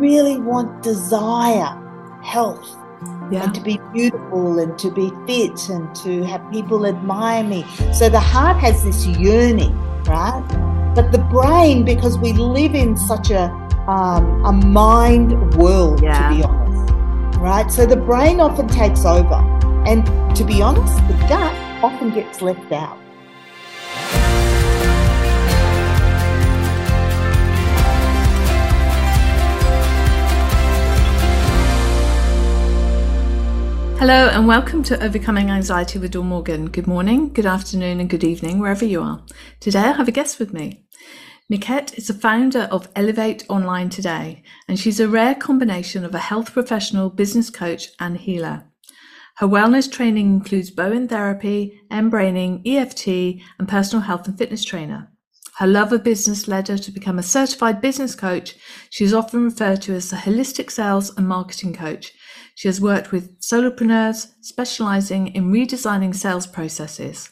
really 0.00 0.38
want 0.38 0.82
desire, 0.82 1.76
health, 2.24 2.76
yeah. 3.30 3.44
and 3.44 3.54
to 3.54 3.60
be 3.60 3.78
beautiful 3.92 4.58
and 4.58 4.78
to 4.78 4.90
be 4.90 5.10
fit 5.26 5.68
and 5.68 5.94
to 5.96 6.22
have 6.24 6.50
people 6.50 6.86
admire 6.86 7.44
me. 7.44 7.64
So 7.92 8.08
the 8.08 8.18
heart 8.18 8.56
has 8.56 8.82
this 8.82 9.06
yearning, 9.06 9.76
right? 10.04 10.42
But 10.94 11.12
the 11.12 11.18
brain, 11.18 11.84
because 11.84 12.18
we 12.18 12.32
live 12.32 12.74
in 12.74 12.96
such 12.96 13.30
a 13.30 13.44
um, 13.86 14.44
a 14.44 14.52
mind 14.52 15.54
world, 15.54 16.02
yeah. 16.02 16.28
to 16.28 16.36
be 16.36 16.42
honest, 16.42 17.38
right? 17.38 17.70
So 17.70 17.86
the 17.86 17.96
brain 17.96 18.40
often 18.40 18.68
takes 18.68 19.04
over, 19.04 19.40
and 19.86 20.04
to 20.36 20.44
be 20.44 20.62
honest, 20.62 20.96
the 21.08 21.14
gut 21.28 21.54
often 21.82 22.10
gets 22.10 22.40
left 22.40 22.72
out. 22.72 22.98
Hello, 34.00 34.28
and 34.28 34.46
welcome 34.46 34.82
to 34.84 35.04
Overcoming 35.04 35.50
Anxiety 35.50 35.98
with 35.98 36.12
Dawn 36.12 36.28
Morgan. 36.28 36.70
Good 36.70 36.86
morning, 36.86 37.34
good 37.34 37.44
afternoon, 37.44 38.00
and 38.00 38.08
good 38.08 38.24
evening, 38.24 38.58
wherever 38.58 38.86
you 38.86 39.02
are. 39.02 39.22
Today, 39.60 39.80
I 39.80 39.92
have 39.92 40.08
a 40.08 40.10
guest 40.10 40.38
with 40.38 40.54
me. 40.54 40.86
Miquette 41.50 41.92
is 41.98 42.06
the 42.06 42.14
founder 42.14 42.60
of 42.72 42.88
Elevate 42.96 43.44
Online 43.50 43.90
Today, 43.90 44.42
and 44.66 44.80
she's 44.80 45.00
a 45.00 45.06
rare 45.06 45.34
combination 45.34 46.02
of 46.02 46.14
a 46.14 46.18
health 46.18 46.54
professional, 46.54 47.10
business 47.10 47.50
coach, 47.50 47.88
and 48.00 48.16
healer. 48.16 48.64
Her 49.36 49.46
wellness 49.46 49.92
training 49.92 50.32
includes 50.32 50.70
Bowen 50.70 51.06
therapy, 51.06 51.82
mBraining, 51.90 52.62
EFT, 52.66 53.44
and 53.58 53.68
personal 53.68 54.04
health 54.04 54.26
and 54.26 54.38
fitness 54.38 54.64
trainer. 54.64 55.12
Her 55.60 55.66
love 55.66 55.92
of 55.92 56.02
business 56.02 56.48
led 56.48 56.68
her 56.68 56.78
to 56.78 56.90
become 56.90 57.18
a 57.18 57.22
certified 57.22 57.80
business 57.80 58.14
coach. 58.14 58.56
She 58.90 59.04
is 59.04 59.14
often 59.14 59.44
referred 59.44 59.82
to 59.82 59.94
as 59.94 60.12
a 60.12 60.16
holistic 60.16 60.70
sales 60.70 61.16
and 61.16 61.28
marketing 61.28 61.74
coach 61.74 62.12
she 62.60 62.68
has 62.68 62.78
worked 62.78 63.10
with 63.10 63.40
solopreneurs, 63.40 64.32
specializing 64.42 65.28
in 65.28 65.50
redesigning 65.50 66.14
sales 66.14 66.46
processes. 66.46 67.30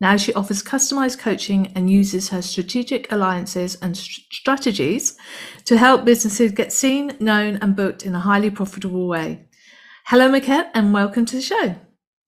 Now 0.00 0.16
she 0.16 0.32
offers 0.34 0.62
customized 0.62 1.18
coaching 1.18 1.72
and 1.74 1.90
uses 1.90 2.28
her 2.28 2.42
strategic 2.42 3.10
alliances 3.10 3.74
and 3.82 3.96
st- 3.96 4.24
strategies 4.32 5.16
to 5.64 5.78
help 5.78 6.04
businesses 6.04 6.52
get 6.52 6.72
seen, 6.72 7.16
known, 7.18 7.56
and 7.56 7.74
booked 7.74 8.06
in 8.06 8.14
a 8.14 8.20
highly 8.20 8.50
profitable 8.50 9.08
way. 9.08 9.46
Hello, 10.06 10.28
Miquette, 10.28 10.70
and 10.74 10.94
welcome 10.94 11.24
to 11.26 11.36
the 11.36 11.42
show. 11.42 11.74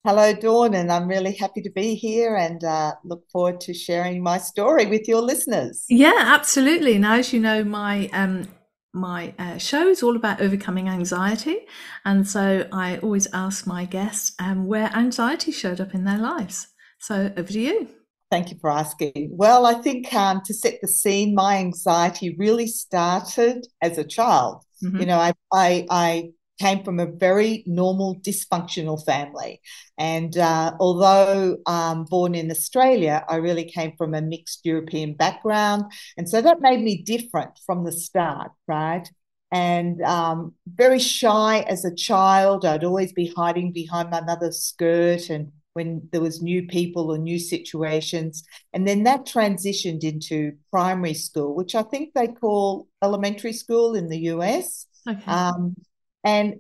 Hello, 0.06 0.34
Dawn, 0.34 0.74
and 0.74 0.92
I'm 0.92 1.08
really 1.08 1.33
happy 1.34 1.62
to 1.62 1.70
be 1.70 1.94
here 1.94 2.36
and 2.36 2.62
uh, 2.62 2.92
look 3.05 3.27
forward 3.30 3.58
to 3.62 3.72
sharing 3.72 4.22
my 4.22 4.36
story 4.36 4.84
with 4.84 5.08
your 5.08 5.22
listeners. 5.22 5.86
Yeah, 5.88 6.12
absolutely. 6.19 6.98
Now, 6.98 7.14
as 7.14 7.33
you 7.33 7.41
know, 7.41 7.64
my 7.64 8.10
um, 8.12 8.47
my 8.92 9.32
uh, 9.38 9.56
show 9.56 9.88
is 9.88 10.02
all 10.02 10.14
about 10.14 10.42
overcoming 10.42 10.91
anxiety. 10.91 11.60
And 12.05 12.28
so 12.28 12.69
I 12.70 12.98
always 12.98 13.27
ask 13.32 13.66
my 13.66 13.86
guests 13.86 14.34
um, 14.38 14.66
where 14.66 14.94
anxiety 14.94 15.52
showed 15.52 15.80
up 15.80 15.94
in 15.94 16.05
their 16.05 16.19
lives. 16.19 16.69
So 16.98 17.32
over 17.34 17.50
to 17.50 17.58
you. 17.58 17.88
Thank 18.30 18.50
you 18.50 18.58
for 18.60 18.69
asking. 18.69 19.30
Well, 19.32 19.64
I 19.64 19.72
think 19.72 20.12
um, 20.12 20.42
to 20.44 20.52
set 20.52 20.80
the 20.82 20.88
scene, 20.88 21.34
my 21.34 21.56
anxiety 21.56 22.36
really 22.38 22.66
started 22.66 23.66
as 23.80 23.97
a 23.97 24.05
child. 24.05 24.64
Mm-hmm. 24.84 25.00
You 25.00 25.06
know, 25.06 25.19
I, 25.19 25.32
I, 25.50 25.86
I 25.88 26.30
came 26.58 26.84
from 26.84 27.00
a 27.00 27.06
very 27.06 27.64
normal 27.66 28.20
dysfunctional 28.20 29.05
family. 29.05 29.60
And 29.98 30.36
uh, 30.36 30.74
although 30.80 31.58
um, 31.66 32.05
born 32.05 32.34
in 32.34 32.50
Australia, 32.50 33.24
I 33.28 33.36
really 33.36 33.64
came 33.64 33.94
from 33.97 34.14
a 34.14 34.22
mixed 34.22 34.60
European 34.64 35.14
background. 35.14 35.84
And 36.16 36.28
so 36.28 36.41
that 36.42 36.60
made 36.60 36.80
me 36.80 37.02
different 37.02 37.58
from 37.66 37.84
the 37.84 37.92
start, 37.92 38.52
right? 38.69 39.08
And 39.50 40.02
um, 40.02 40.55
very 40.66 40.98
shy 40.98 41.60
as 41.69 41.84
a 41.84 41.94
child. 41.94 42.65
I'd 42.65 42.84
always 42.84 43.12
be 43.12 43.32
hiding 43.36 43.72
behind 43.72 44.10
my 44.10 44.21
mother's 44.21 44.60
skirt 44.60 45.31
and 45.31 45.53
when 45.75 46.09
there 46.12 46.21
was 46.21 46.41
new 46.41 46.66
people 46.66 47.10
or 47.12 47.19
new 47.19 47.38
situations. 47.38 48.44
And 48.72 48.86
then 48.86 49.03
that 49.04 49.26
transitioned 49.26 50.04
into 50.04 50.53
primary 50.71 51.15
school, 51.15 51.54
which 51.54 51.75
I 51.75 51.82
think 51.82 52.15
they 52.15 52.28
call 52.28 52.88
elementary 53.03 53.53
school 53.53 53.94
in 53.94 54.09
the 54.09 54.19
US. 54.31 54.86
Okay. 55.09 55.31
Um, 55.31 55.76
and 56.24 56.56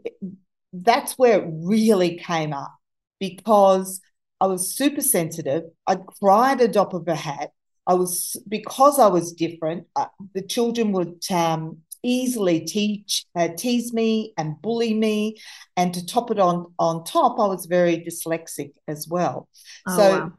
that's 0.72 1.14
where 1.14 1.40
it 1.42 1.48
really 1.50 2.16
came 2.18 2.52
up 2.52 2.74
because 3.20 4.00
I 4.40 4.46
was 4.46 4.74
super 4.74 5.00
sensitive. 5.00 5.64
I'd 5.86 6.06
cry 6.06 6.52
at 6.52 6.60
a 6.60 6.68
drop 6.68 6.92
of 6.94 7.08
a 7.08 7.14
hat. 7.14 7.50
I 7.86 7.94
was 7.94 8.36
because 8.48 8.98
I 8.98 9.06
was 9.06 9.32
different. 9.32 9.86
Uh, 9.94 10.06
the 10.34 10.42
children 10.42 10.92
would 10.92 11.22
um, 11.30 11.78
easily 12.02 12.60
teach, 12.60 13.24
uh, 13.36 13.48
tease 13.56 13.92
me 13.92 14.32
and 14.36 14.60
bully 14.60 14.94
me, 14.94 15.36
and 15.76 15.92
to 15.94 16.04
top 16.04 16.30
it 16.30 16.38
on 16.38 16.72
on 16.78 17.04
top, 17.04 17.38
I 17.38 17.46
was 17.46 17.66
very 17.66 17.98
dyslexic 17.98 18.72
as 18.88 19.06
well. 19.08 19.48
Oh, 19.86 19.96
so 19.96 20.10
wow 20.10 20.32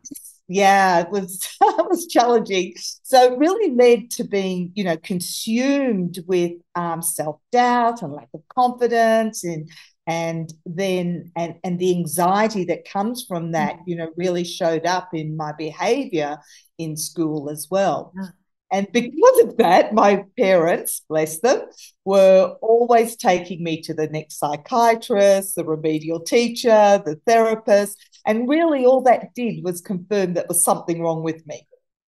yeah 0.47 1.01
it 1.01 1.09
was 1.09 1.47
it 1.61 1.89
was 1.89 2.07
challenging. 2.07 2.73
So 3.03 3.33
it 3.33 3.39
really 3.39 3.73
led 3.75 4.11
to 4.11 4.23
being 4.23 4.72
you 4.75 4.83
know 4.83 4.97
consumed 4.97 6.19
with 6.28 6.53
um, 6.75 7.01
self-doubt 7.01 8.01
and 8.01 8.13
lack 8.13 8.29
of 8.33 8.41
confidence 8.50 9.44
and 9.44 9.69
and 10.07 10.53
then 10.66 11.31
and 11.35 11.55
and 11.63 11.79
the 11.79 11.91
anxiety 11.91 12.66
that 12.66 12.88
comes 12.88 13.25
from 13.28 13.51
that 13.53 13.79
you 13.88 13.95
know 13.95 14.11
really 14.17 14.44
showed 14.44 14.85
up 14.85 15.09
in 15.13 15.35
my 15.35 15.51
behavior 15.57 16.38
in 16.78 16.95
school 16.95 17.50
as 17.50 17.67
well. 17.72 18.13
Yeah. 18.16 18.29
And 18.75 18.91
because 18.91 19.39
of 19.39 19.55
that, 19.55 19.93
my 19.93 20.25
parents, 20.37 21.01
bless 21.07 21.39
them, 21.39 21.61
were 22.03 22.57
always 22.61 23.15
taking 23.15 23.63
me 23.63 23.81
to 23.83 23.93
the 23.93 24.07
next 24.07 24.37
psychiatrist, 24.37 25.55
the 25.55 25.63
remedial 25.63 26.19
teacher, 26.19 27.01
the 27.05 27.17
therapist. 27.25 27.97
And 28.25 28.49
really, 28.49 28.85
all 28.85 29.01
that 29.03 29.33
did 29.33 29.63
was 29.63 29.79
confirm 29.79 30.33
that 30.33 30.41
there 30.41 30.45
was 30.49 30.65
something 30.65 31.01
wrong 31.01 31.23
with 31.23 31.47
me. 31.47 31.65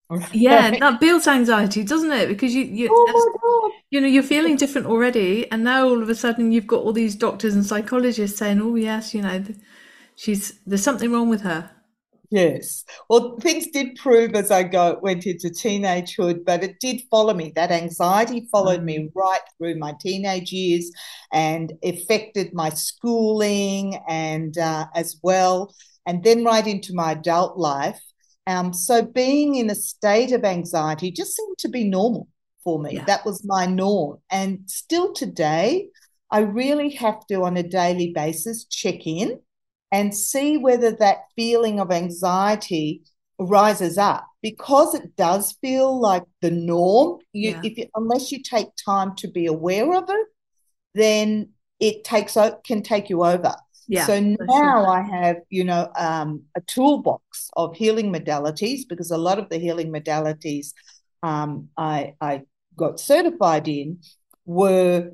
Yeah, 0.33 0.71
that 0.79 0.99
builds 0.99 1.27
anxiety, 1.27 1.83
doesn't 1.83 2.11
it? 2.11 2.27
Because 2.27 2.53
you, 2.53 2.63
you, 2.63 2.89
oh 2.91 3.71
you 3.89 3.99
know, 3.99 4.07
you're 4.07 4.23
feeling 4.23 4.55
different 4.55 4.87
already, 4.87 5.49
and 5.51 5.63
now 5.65 5.85
all 5.85 6.01
of 6.01 6.09
a 6.09 6.15
sudden 6.15 6.53
you've 6.53 6.67
got 6.67 6.83
all 6.83 6.93
these 6.93 7.13
doctors 7.15 7.55
and 7.55 7.65
psychologists 7.65 8.37
saying, 8.37 8.61
"Oh, 8.61 8.75
yes, 8.75 9.13
you 9.13 9.21
know, 9.21 9.43
she's 10.15 10.59
there's 10.65 10.83
something 10.83 11.11
wrong 11.11 11.29
with 11.29 11.41
her." 11.41 11.71
Yes. 12.29 12.83
Well, 13.09 13.37
things 13.39 13.67
did 13.67 13.95
prove 13.95 14.35
as 14.35 14.51
I 14.51 14.63
go 14.63 14.99
went 15.01 15.25
into 15.25 15.47
teenagehood, 15.47 16.43
but 16.43 16.61
it 16.61 16.79
did 16.81 17.03
follow 17.09 17.33
me. 17.33 17.53
That 17.55 17.71
anxiety 17.71 18.49
followed 18.51 18.83
me 18.83 18.99
mm. 18.99 19.11
right 19.15 19.39
through 19.57 19.75
my 19.77 19.93
teenage 20.01 20.51
years 20.51 20.91
and 21.31 21.71
affected 21.83 22.53
my 22.53 22.69
schooling 22.69 23.99
and 24.09 24.57
uh, 24.57 24.87
as 24.93 25.17
well, 25.23 25.73
and 26.05 26.21
then 26.23 26.43
right 26.43 26.67
into 26.67 26.93
my 26.93 27.13
adult 27.13 27.57
life. 27.57 28.01
Um, 28.45 28.73
so 28.73 29.01
being 29.01 29.55
in 29.55 29.69
a 29.69 29.75
state 29.75 30.33
of 30.33 30.43
anxiety 30.43 31.11
just 31.11 31.35
seemed 31.35 31.57
to 31.59 31.69
be 31.69 31.85
normal 31.85 32.27
for 32.63 32.79
me. 32.81 32.95
Yeah. 32.95 33.05
That 33.05 33.25
was 33.25 33.45
my 33.45 33.65
norm, 33.67 34.17
and 34.29 34.59
still 34.65 35.13
today, 35.13 35.87
I 36.29 36.39
really 36.39 36.89
have 36.95 37.25
to 37.27 37.43
on 37.43 37.55
a 37.55 37.63
daily 37.63 38.11
basis 38.13 38.65
check 38.65 39.07
in 39.07 39.39
and 39.91 40.15
see 40.15 40.57
whether 40.57 40.91
that 40.91 41.19
feeling 41.35 41.79
of 41.79 41.91
anxiety 41.91 43.01
rises 43.39 43.97
up 43.97 44.25
because 44.41 44.95
it 44.95 45.15
does 45.15 45.55
feel 45.61 45.99
like 45.99 46.23
the 46.41 46.51
norm 46.51 47.19
you, 47.33 47.51
yeah. 47.51 47.61
if 47.63 47.77
you, 47.77 47.85
unless 47.95 48.31
you 48.31 48.41
take 48.41 48.67
time 48.83 49.15
to 49.15 49.27
be 49.27 49.45
aware 49.45 49.95
of 49.95 50.05
it 50.09 50.27
then 50.95 51.49
it 51.79 52.03
takes 52.03 52.35
can 52.65 52.81
take 52.81 53.09
you 53.09 53.23
over 53.23 53.53
yeah, 53.87 54.05
so 54.05 54.19
now 54.19 54.35
sure. 54.39 54.89
I 54.89 55.01
have, 55.01 55.37
you 55.49 55.63
know, 55.63 55.89
um, 55.97 56.43
a 56.55 56.61
toolbox 56.61 57.49
of 57.55 57.75
healing 57.75 58.11
modalities 58.11 58.81
because 58.87 59.11
a 59.11 59.17
lot 59.17 59.39
of 59.39 59.47
the 59.47 59.57
healing 59.57 59.93
modalities 59.93 60.73
um, 61.23 61.69
I, 61.77 62.15
I 62.19 62.43
got 62.75 62.99
certified 62.99 63.67
in 63.67 63.99
were 64.45 65.11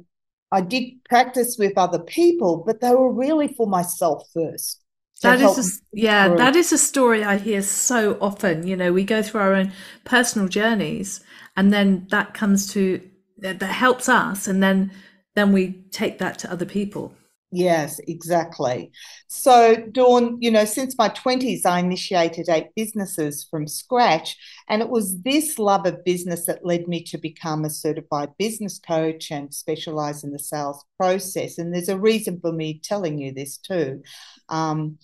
I 0.53 0.61
did 0.61 1.03
practice 1.05 1.57
with 1.57 1.77
other 1.77 1.99
people, 1.99 2.63
but 2.65 2.79
they 2.79 2.91
were 2.91 3.11
really 3.11 3.47
for 3.47 3.65
myself 3.65 4.29
first. 4.33 4.81
That 5.23 5.41
is, 5.41 5.57
a, 5.57 5.97
yeah, 5.97 6.27
through. 6.27 6.37
that 6.37 6.55
is 6.55 6.71
a 6.73 6.77
story 6.77 7.23
I 7.23 7.37
hear 7.37 7.61
so 7.61 8.17
often. 8.21 8.67
You 8.67 8.75
know, 8.75 8.91
we 8.93 9.03
go 9.03 9.21
through 9.23 9.41
our 9.41 9.53
own 9.53 9.71
personal 10.03 10.47
journeys, 10.47 11.21
and 11.55 11.73
then 11.73 12.07
that 12.11 12.33
comes 12.33 12.71
to 12.73 13.01
that 13.37 13.61
helps 13.61 14.07
us, 14.09 14.47
and 14.47 14.61
then 14.61 14.91
then 15.33 15.53
we 15.53 15.85
take 15.91 16.19
that 16.19 16.37
to 16.39 16.51
other 16.51 16.65
people. 16.65 17.13
Yes, 17.55 17.99
exactly. 18.07 18.91
So, 19.27 19.75
Dawn, 19.91 20.37
you 20.41 20.49
know, 20.49 20.65
since 20.65 20.97
my 20.97 21.09
20s, 21.09 21.67
I 21.67 21.77
initiated 21.79 22.49
eight 22.49 22.69
businesses 22.75 23.43
from 23.43 23.67
scratch. 23.67 24.35
And 24.67 24.81
it 24.81 24.89
was 24.89 25.21
this 25.21 25.59
love 25.59 25.85
of 25.85 26.03
business 26.03 26.47
that 26.47 26.65
led 26.65 26.87
me 26.87 27.03
to 27.03 27.19
become 27.19 27.63
a 27.63 27.69
certified 27.69 28.29
business 28.39 28.79
coach 28.79 29.29
and 29.29 29.53
specialize 29.53 30.23
in 30.23 30.31
the 30.31 30.39
sales 30.39 30.83
process. 30.97 31.59
And 31.59 31.71
there's 31.71 31.89
a 31.89 31.97
reason 31.99 32.39
for 32.39 32.51
me 32.51 32.79
telling 32.83 33.19
you 33.19 33.31
this 33.31 33.57
too, 33.57 34.01
um, 34.49 34.97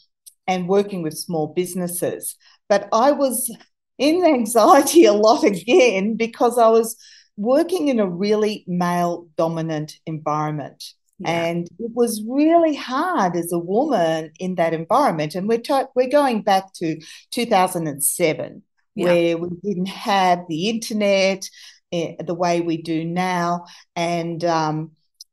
and 0.47 0.67
working 0.67 1.03
with 1.03 1.19
small 1.19 1.47
businesses. 1.47 2.35
But 2.67 2.89
I 2.91 3.11
was 3.11 3.55
in 3.99 4.25
anxiety 4.25 5.05
a 5.05 5.13
lot 5.13 5.43
again 5.43 6.15
because 6.15 6.57
I 6.57 6.69
was 6.69 6.95
working 7.37 7.89
in 7.89 7.99
a 7.99 8.09
really 8.09 8.63
male 8.67 9.27
dominant 9.37 9.99
environment. 10.07 10.83
Yeah. 11.19 11.29
And 11.29 11.67
it 11.79 11.91
was 11.93 12.23
really 12.23 12.75
hard 12.75 13.35
as 13.35 13.51
a 13.51 13.59
woman 13.59 14.31
in 14.39 14.55
that 14.55 14.73
environment. 14.73 15.35
And 15.35 15.47
we're, 15.47 15.61
we're 15.95 16.09
going 16.09 16.43
back 16.43 16.73
to 16.75 16.99
2007, 17.31 18.63
yeah. 18.95 19.05
where 19.05 19.37
we 19.37 19.49
didn't 19.63 19.87
have 19.87 20.45
the 20.47 20.69
internet 20.69 21.49
eh, 21.91 22.15
the 22.23 22.33
way 22.33 22.61
we 22.61 22.81
do 22.81 23.03
now. 23.03 23.65
And, 23.95 24.43
um, 24.45 24.91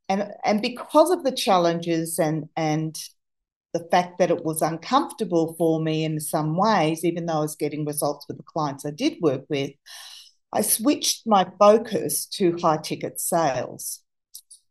and, 0.09 0.31
and 0.43 0.61
because 0.61 1.09
of 1.09 1.23
the 1.23 1.31
challenges 1.31 2.19
and, 2.19 2.49
and 2.55 2.97
the 3.73 3.87
fact 3.89 4.19
that 4.19 4.31
it 4.31 4.43
was 4.43 4.61
uncomfortable 4.61 5.55
for 5.57 5.79
me 5.81 6.03
in 6.03 6.19
some 6.19 6.57
ways, 6.57 7.05
even 7.05 7.25
though 7.25 7.37
I 7.37 7.39
was 7.41 7.55
getting 7.55 7.85
results 7.85 8.25
with 8.27 8.37
the 8.37 8.43
clients 8.43 8.85
I 8.85 8.91
did 8.91 9.21
work 9.21 9.45
with, 9.49 9.71
I 10.51 10.61
switched 10.61 11.27
my 11.27 11.47
focus 11.59 12.25
to 12.37 12.57
high 12.57 12.77
ticket 12.77 13.19
sales. 13.19 14.01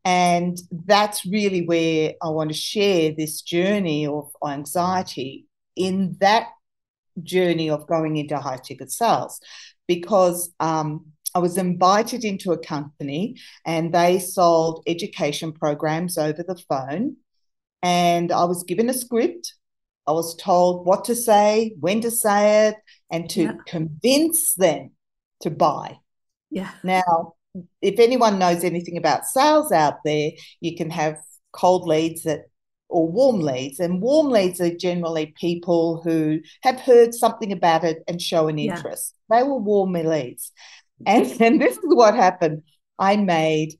And 0.06 0.56
that's 0.70 1.26
really 1.26 1.66
where 1.66 2.12
I 2.22 2.28
want 2.28 2.50
to 2.50 2.56
share 2.56 3.10
this 3.10 3.42
journey 3.42 4.06
of 4.06 4.30
anxiety 4.46 5.46
in 5.74 6.16
that 6.20 6.46
journey 7.24 7.68
of 7.68 7.88
going 7.88 8.16
into 8.16 8.38
high 8.38 8.58
ticket 8.58 8.92
sales 8.92 9.40
because 9.88 10.54
um, 10.60 11.06
I 11.34 11.40
was 11.40 11.58
invited 11.58 12.24
into 12.24 12.52
a 12.52 12.58
company 12.58 13.40
and 13.64 13.92
they 13.92 14.20
sold 14.20 14.84
education 14.86 15.50
programs 15.50 16.18
over 16.18 16.44
the 16.44 16.62
phone. 16.68 17.16
And 17.82 18.30
I 18.30 18.44
was 18.44 18.62
given 18.62 18.88
a 18.88 18.94
script. 18.94 19.54
I 20.06 20.12
was 20.12 20.36
told 20.36 20.86
what 20.86 21.06
to 21.06 21.16
say, 21.16 21.74
when 21.80 22.00
to 22.02 22.12
say 22.12 22.68
it, 22.68 22.76
and 23.10 23.28
to 23.30 23.42
yeah. 23.42 23.52
convince 23.66 24.54
them 24.54 24.92
to 25.40 25.50
buy. 25.50 25.98
Yeah. 26.48 26.70
Now, 26.84 27.34
if 27.82 27.98
anyone 27.98 28.38
knows 28.38 28.64
anything 28.64 28.96
about 28.96 29.26
sales 29.26 29.72
out 29.72 30.04
there, 30.04 30.30
you 30.60 30.76
can 30.76 30.90
have 30.90 31.18
cold 31.52 31.86
leads 31.86 32.22
that 32.24 32.46
or 32.88 33.08
warm 33.08 33.40
leads. 33.40 33.80
And 33.80 34.00
warm 34.00 34.28
leads 34.28 34.60
are 34.60 34.74
generally 34.74 35.34
people 35.38 36.00
who 36.02 36.40
have 36.62 36.80
heard 36.80 37.14
something 37.14 37.52
about 37.52 37.84
it 37.84 38.02
and 38.06 38.20
show 38.20 38.48
an 38.48 38.58
interest. 38.58 39.14
Yeah. 39.30 39.38
They 39.38 39.48
were 39.48 39.58
warm 39.58 39.92
leads. 39.92 40.52
And, 41.04 41.26
then 41.38 41.58
this 41.58 41.76
is 41.76 41.82
what 41.84 42.14
happened. 42.14 42.62
I 42.98 43.16
made 43.16 43.74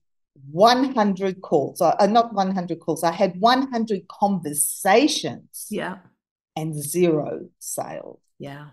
100 0.50 1.40
calls, 1.40 1.81
or 1.81 2.00
uh, 2.00 2.06
not 2.06 2.34
100 2.34 2.81
calls, 2.81 3.02
I 3.02 3.12
had 3.12 3.40
100 3.40 4.08
conversations. 4.08 5.67
Yeah. 5.70 5.99
And 6.55 6.75
zero 6.75 7.49
sales. 7.58 8.20
Yeah. 8.38 8.69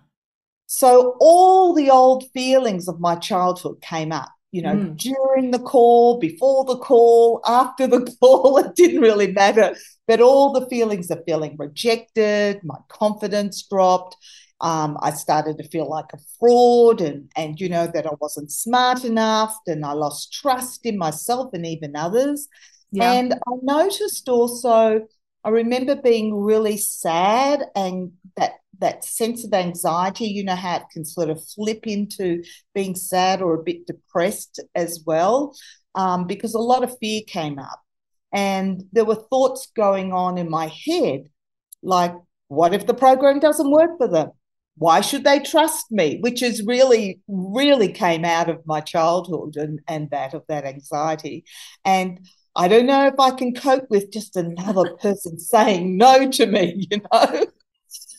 So 0.68 1.18
all 1.20 1.74
the 1.74 1.90
old 1.90 2.26
feelings 2.34 2.88
of 2.88 3.00
my 3.00 3.16
childhood 3.16 3.82
came 3.82 4.12
up 4.12 4.33
you 4.54 4.62
know, 4.62 4.76
mm. 4.76 4.96
during 4.98 5.50
the 5.50 5.60
call, 5.60 6.20
before 6.20 6.64
the 6.64 6.78
call, 6.78 7.42
after 7.48 7.88
the 7.88 8.02
call, 8.22 8.60
it 8.60 8.76
didn't 8.76 9.02
really 9.02 9.32
matter. 9.32 9.76
But 10.08 10.22
all 10.22 10.54
the 10.54 10.68
feelings 10.68 11.10
of 11.10 11.24
feeling 11.26 11.56
rejected, 11.58 12.62
my 12.64 12.78
confidence 12.88 13.66
dropped. 13.68 14.16
Um, 14.62 14.96
I 15.02 15.10
started 15.10 15.58
to 15.58 15.68
feel 15.68 15.90
like 15.90 16.14
a 16.14 16.20
fraud 16.40 17.02
and, 17.02 17.32
and, 17.36 17.60
you 17.60 17.68
know, 17.68 17.88
that 17.96 18.06
I 18.06 18.12
wasn't 18.22 18.52
smart 18.52 19.04
enough 19.04 19.58
and 19.66 19.84
I 19.84 19.94
lost 19.94 20.32
trust 20.32 20.86
in 20.86 21.00
myself 21.00 21.50
and 21.54 21.66
even 21.66 21.96
others. 21.96 22.48
Yeah. 22.92 23.12
And 23.12 23.34
I 23.34 23.52
noticed 23.64 24.30
also, 24.30 25.08
I 25.44 25.50
remember 25.50 25.95
being 25.95 26.34
really 26.34 26.78
sad 26.78 27.63
and 27.75 28.13
that 28.38 28.54
that 28.80 29.04
sense 29.04 29.45
of 29.45 29.54
anxiety, 29.54 30.25
you 30.25 30.44
know 30.44 30.56
how 30.56 30.78
it 30.78 30.84
can 30.92 31.06
sort 31.06 31.30
of 31.30 31.44
flip 31.56 31.86
into 31.88 32.44
being 32.74 32.95
sad 32.95 33.42
or 33.42 33.54
a 33.54 33.63
bit 33.63 33.88
depressed 33.88 34.60
as 34.75 35.04
well, 35.06 35.56
um, 35.95 36.28
because 36.28 36.54
a 36.54 36.60
lot 36.60 36.84
of 36.84 36.98
fear 37.00 37.22
came 37.25 37.60
up. 37.60 37.80
And 38.34 38.84
there 38.92 39.06
were 39.06 39.16
thoughts 39.16 39.68
going 39.75 40.12
on 40.12 40.38
in 40.38 40.50
my 40.50 40.68
head, 40.86 41.30
like, 41.81 42.13
what 42.48 42.74
if 42.74 42.86
the 42.88 42.94
program 42.94 43.39
doesn't 43.39 43.72
work 43.72 43.98
for 43.98 44.07
them? 44.07 44.31
Why 44.75 45.01
should 45.01 45.24
they 45.24 45.39
trust 45.39 45.92
me? 45.92 46.18
Which 46.22 46.42
is 46.42 46.66
really, 46.66 47.22
really 47.28 47.92
came 47.92 48.25
out 48.25 48.50
of 48.50 48.66
my 48.66 48.81
childhood 48.81 49.56
and, 49.56 49.80
and 49.88 50.10
that 50.10 50.34
of 50.34 50.44
that 50.48 50.66
anxiety. 50.66 51.46
And 51.86 52.19
I 52.56 52.68
don't 52.68 52.86
know 52.86 53.08
if 53.08 53.20
I 53.20 53.32
can 53.32 53.54
cope 53.54 53.90
with 53.90 54.12
just 54.12 54.36
another 54.36 54.96
person 55.02 55.40
saying 55.40 55.98
no 55.98 56.30
to 56.32 56.46
me, 56.46 56.88
you 56.92 57.02
know? 57.12 57.46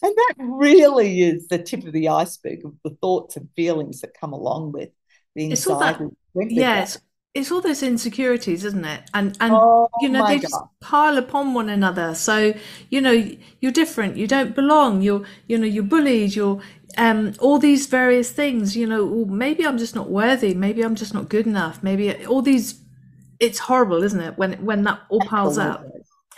And 0.02 0.14
that 0.16 0.34
really 0.38 1.22
is 1.22 1.48
the 1.48 1.58
tip 1.58 1.84
of 1.86 1.92
the 1.92 2.08
iceberg 2.08 2.64
of 2.64 2.74
the 2.84 2.90
thoughts 2.90 3.36
and 3.36 3.48
feelings 3.56 4.00
that 4.02 4.18
come 4.18 4.32
along 4.32 4.72
with 4.72 4.90
the 5.34 5.44
anxiety. 5.44 6.04
yes, 6.34 6.98
it's 7.34 7.50
all 7.50 7.60
those 7.60 7.82
insecurities, 7.82 8.64
isn't 8.64 8.84
it? 8.84 9.10
And 9.12 9.36
and 9.40 9.52
oh, 9.54 9.88
you 10.00 10.08
know 10.08 10.26
they 10.26 10.36
God. 10.36 10.42
just 10.42 10.60
pile 10.80 11.18
upon 11.18 11.52
one 11.52 11.68
another. 11.68 12.14
So 12.14 12.54
you 12.90 13.00
know 13.00 13.28
you're 13.60 13.72
different. 13.72 14.16
You 14.16 14.28
don't 14.28 14.54
belong. 14.54 15.02
You're 15.02 15.24
you 15.48 15.58
know 15.58 15.66
you're 15.66 15.82
bullied. 15.82 16.36
You're 16.36 16.60
um 16.96 17.34
all 17.40 17.58
these 17.58 17.86
various 17.86 18.30
things. 18.30 18.76
You 18.76 18.86
know 18.86 19.24
maybe 19.24 19.66
I'm 19.66 19.78
just 19.78 19.96
not 19.96 20.10
worthy. 20.10 20.54
Maybe 20.54 20.82
I'm 20.82 20.94
just 20.94 21.12
not 21.12 21.28
good 21.28 21.46
enough. 21.46 21.82
Maybe 21.82 22.24
all 22.26 22.40
these. 22.42 22.80
It's 23.40 23.58
horrible, 23.58 24.02
isn't 24.02 24.20
it? 24.20 24.38
When 24.38 24.54
when 24.64 24.84
that 24.84 25.00
all 25.08 25.20
piles 25.20 25.58
up, 25.58 25.84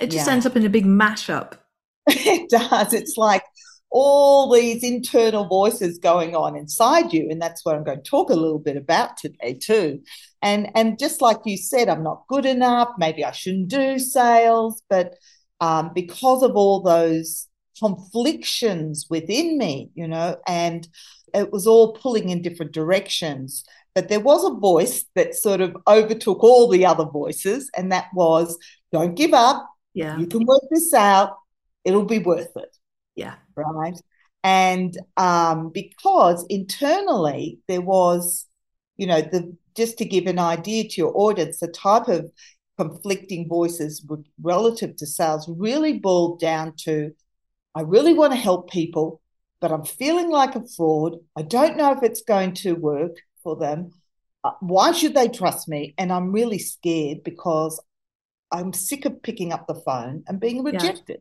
it 0.00 0.10
just 0.10 0.26
yeah. 0.26 0.32
ends 0.32 0.46
up 0.46 0.56
in 0.56 0.64
a 0.64 0.70
big 0.70 0.86
mashup. 0.86 1.54
It 2.08 2.48
does. 2.50 2.92
It's 2.92 3.16
like 3.16 3.42
all 3.90 4.52
these 4.52 4.82
internal 4.82 5.46
voices 5.46 5.98
going 5.98 6.36
on 6.36 6.56
inside 6.56 7.12
you. 7.12 7.28
And 7.30 7.40
that's 7.40 7.64
what 7.64 7.74
I'm 7.74 7.84
going 7.84 8.02
to 8.02 8.10
talk 8.10 8.30
a 8.30 8.34
little 8.34 8.58
bit 8.58 8.76
about 8.76 9.16
today, 9.16 9.54
too. 9.54 10.02
And, 10.42 10.70
and 10.74 10.98
just 10.98 11.22
like 11.22 11.38
you 11.44 11.56
said, 11.56 11.88
I'm 11.88 12.02
not 12.02 12.24
good 12.28 12.46
enough. 12.46 12.90
Maybe 12.98 13.24
I 13.24 13.30
shouldn't 13.30 13.68
do 13.68 13.98
sales. 13.98 14.82
But 14.90 15.14
um, 15.60 15.92
because 15.94 16.42
of 16.42 16.56
all 16.56 16.82
those 16.82 17.48
conflictions 17.78 19.06
within 19.08 19.56
me, 19.58 19.90
you 19.94 20.08
know, 20.08 20.36
and 20.46 20.86
it 21.34 21.52
was 21.52 21.66
all 21.66 21.94
pulling 21.94 22.30
in 22.30 22.42
different 22.42 22.72
directions. 22.72 23.64
But 23.96 24.08
there 24.08 24.20
was 24.20 24.44
a 24.44 24.54
voice 24.54 25.04
that 25.16 25.34
sort 25.34 25.60
of 25.60 25.76
overtook 25.88 26.44
all 26.44 26.68
the 26.68 26.86
other 26.86 27.06
voices, 27.06 27.68
and 27.76 27.90
that 27.90 28.06
was 28.14 28.56
don't 28.92 29.16
give 29.16 29.34
up. 29.34 29.68
Yeah. 29.92 30.16
You 30.18 30.28
can 30.28 30.44
work 30.46 30.62
this 30.70 30.94
out 30.94 31.36
it'll 31.86 32.04
be 32.04 32.18
worth 32.18 32.54
it. 32.56 32.76
Yeah. 33.14 33.36
Right. 33.54 33.98
And 34.42 34.98
um, 35.16 35.70
because 35.70 36.44
internally 36.50 37.60
there 37.68 37.80
was, 37.80 38.46
you 38.96 39.06
know, 39.06 39.22
the 39.22 39.56
just 39.76 39.98
to 39.98 40.04
give 40.04 40.26
an 40.26 40.38
idea 40.38 40.84
to 40.88 40.94
your 40.96 41.12
audience, 41.14 41.60
the 41.60 41.68
type 41.68 42.08
of 42.08 42.30
conflicting 42.76 43.48
voices 43.48 44.04
relative 44.42 44.96
to 44.96 45.06
sales 45.06 45.48
really 45.48 45.98
boiled 45.98 46.40
down 46.40 46.74
to 46.76 47.12
I 47.74 47.82
really 47.82 48.14
want 48.14 48.32
to 48.32 48.38
help 48.38 48.70
people, 48.70 49.20
but 49.60 49.70
I'm 49.70 49.84
feeling 49.84 50.30
like 50.30 50.56
a 50.56 50.66
fraud. 50.76 51.16
I 51.36 51.42
don't 51.42 51.76
know 51.76 51.92
if 51.92 52.02
it's 52.02 52.22
going 52.22 52.54
to 52.54 52.72
work 52.72 53.16
for 53.46 53.54
them. 53.54 53.92
Uh, 54.42 54.50
why 54.58 54.90
should 54.90 55.14
they 55.14 55.28
trust 55.28 55.68
me? 55.68 55.94
And 55.98 56.12
I'm 56.12 56.32
really 56.32 56.58
scared 56.58 57.22
because 57.22 57.80
I'm 58.50 58.72
sick 58.72 59.04
of 59.04 59.22
picking 59.22 59.52
up 59.52 59.68
the 59.68 59.76
phone 59.86 60.24
and 60.26 60.40
being 60.40 60.64
rejected. 60.64 61.20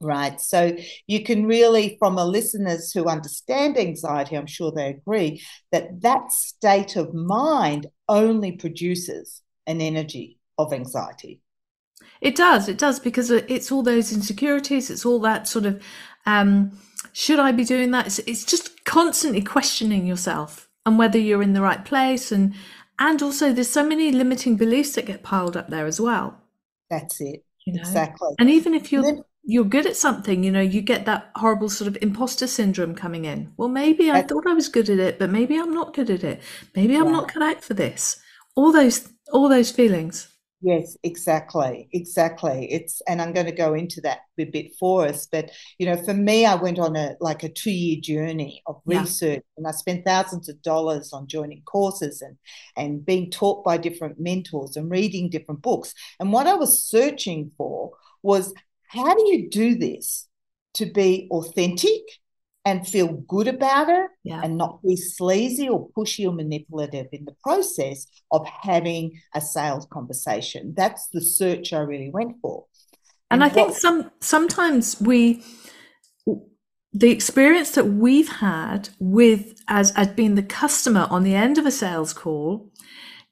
Right. 0.00 0.40
So 0.40 0.76
you 1.06 1.22
can 1.22 1.46
really, 1.46 1.96
from 2.00 2.18
a 2.18 2.24
listeners 2.24 2.90
who 2.92 3.06
understand 3.06 3.78
anxiety, 3.78 4.36
I'm 4.36 4.46
sure 4.46 4.72
they 4.72 4.88
agree 4.88 5.42
that 5.70 6.00
that 6.00 6.32
state 6.32 6.96
of 6.96 7.14
mind 7.14 7.86
only 8.08 8.52
produces 8.52 9.42
an 9.66 9.80
energy 9.80 10.38
of 10.58 10.72
anxiety. 10.72 11.40
It 12.20 12.34
does. 12.34 12.68
It 12.68 12.78
does 12.78 12.98
because 12.98 13.30
it's 13.30 13.70
all 13.70 13.84
those 13.84 14.12
insecurities. 14.12 14.90
It's 14.90 15.06
all 15.06 15.20
that 15.20 15.46
sort 15.46 15.66
of, 15.66 15.82
um, 16.26 16.78
should 17.12 17.38
I 17.38 17.52
be 17.52 17.64
doing 17.64 17.92
that? 17.92 18.06
It's, 18.06 18.18
it's 18.20 18.44
just 18.44 18.84
constantly 18.84 19.42
questioning 19.42 20.06
yourself 20.06 20.69
and 20.86 20.98
whether 20.98 21.18
you're 21.18 21.42
in 21.42 21.52
the 21.52 21.62
right 21.62 21.84
place. 21.84 22.32
And, 22.32 22.54
and 22.98 23.22
also 23.22 23.52
there's 23.52 23.70
so 23.70 23.86
many 23.86 24.12
limiting 24.12 24.56
beliefs 24.56 24.94
that 24.94 25.06
get 25.06 25.22
piled 25.22 25.56
up 25.56 25.68
there 25.68 25.86
as 25.86 26.00
well. 26.00 26.40
That's 26.88 27.20
it. 27.20 27.44
You 27.66 27.74
know? 27.74 27.80
Exactly. 27.80 28.34
And 28.38 28.50
even 28.50 28.74
if 28.74 28.92
you're 28.92 29.24
you're 29.42 29.64
good 29.64 29.86
at 29.86 29.96
something, 29.96 30.44
you 30.44 30.50
know, 30.50 30.60
you 30.60 30.82
get 30.82 31.06
that 31.06 31.30
horrible 31.34 31.70
sort 31.70 31.88
of 31.88 31.96
imposter 32.02 32.46
syndrome 32.46 32.94
coming 32.94 33.24
in. 33.24 33.52
Well, 33.56 33.68
maybe 33.68 34.10
I 34.10 34.22
thought 34.22 34.46
I 34.46 34.52
was 34.52 34.68
good 34.68 34.90
at 34.90 34.98
it, 34.98 35.18
but 35.18 35.30
maybe 35.30 35.56
I'm 35.56 35.72
not 35.72 35.94
good 35.94 36.10
at 36.10 36.22
it. 36.22 36.42
Maybe 36.76 36.94
I'm 36.94 37.06
yeah. 37.06 37.12
not 37.12 37.32
cut 37.32 37.42
out 37.42 37.64
for 37.64 37.74
this. 37.74 38.20
All 38.54 38.72
those 38.72 39.08
all 39.32 39.48
those 39.48 39.70
feelings. 39.70 40.28
Yes, 40.62 40.96
exactly. 41.02 41.88
Exactly. 41.92 42.70
It's 42.70 43.00
and 43.08 43.22
I'm 43.22 43.32
going 43.32 43.46
to 43.46 43.52
go 43.52 43.72
into 43.72 44.02
that 44.02 44.20
a 44.38 44.44
bit 44.44 44.72
for 44.78 45.06
us. 45.06 45.26
But 45.26 45.50
you 45.78 45.86
know, 45.86 45.96
for 45.96 46.12
me, 46.12 46.44
I 46.44 46.54
went 46.54 46.78
on 46.78 46.96
a 46.96 47.16
like 47.18 47.42
a 47.42 47.48
two-year 47.48 48.00
journey 48.02 48.62
of 48.66 48.80
research 48.84 49.42
yeah. 49.42 49.54
and 49.56 49.66
I 49.66 49.70
spent 49.70 50.04
thousands 50.04 50.50
of 50.50 50.60
dollars 50.60 51.12
on 51.14 51.28
joining 51.28 51.62
courses 51.62 52.20
and 52.20 52.36
and 52.76 53.04
being 53.04 53.30
taught 53.30 53.64
by 53.64 53.78
different 53.78 54.20
mentors 54.20 54.76
and 54.76 54.90
reading 54.90 55.30
different 55.30 55.62
books. 55.62 55.94
And 56.18 56.30
what 56.30 56.46
I 56.46 56.54
was 56.54 56.84
searching 56.84 57.50
for 57.56 57.92
was 58.22 58.52
how 58.88 59.14
do 59.14 59.22
you 59.28 59.48
do 59.48 59.76
this 59.76 60.28
to 60.74 60.86
be 60.86 61.26
authentic 61.30 62.02
and 62.64 62.86
feel 62.86 63.08
good 63.08 63.48
about 63.48 63.88
it 63.88 64.10
yeah. 64.22 64.40
and 64.42 64.56
not 64.58 64.82
be 64.82 64.96
sleazy 64.96 65.68
or 65.68 65.88
pushy 65.96 66.28
or 66.28 66.32
manipulative 66.32 67.06
in 67.12 67.24
the 67.24 67.34
process 67.42 68.06
of 68.30 68.46
having 68.46 69.18
a 69.34 69.40
sales 69.40 69.86
conversation. 69.90 70.74
That's 70.76 71.08
the 71.08 71.22
search 71.22 71.72
I 71.72 71.80
really 71.80 72.10
went 72.10 72.36
for. 72.42 72.66
And, 73.30 73.42
and 73.42 73.44
I 73.44 73.46
what, 73.46 73.54
think 73.54 73.78
some 73.78 74.10
sometimes 74.20 75.00
we 75.00 75.42
the 76.92 77.10
experience 77.10 77.70
that 77.72 77.86
we've 77.86 78.28
had 78.28 78.90
with 78.98 79.62
as 79.68 79.92
as 79.96 80.08
being 80.08 80.34
the 80.34 80.42
customer 80.42 81.06
on 81.08 81.22
the 81.22 81.34
end 81.34 81.56
of 81.56 81.64
a 81.64 81.70
sales 81.70 82.12
call 82.12 82.70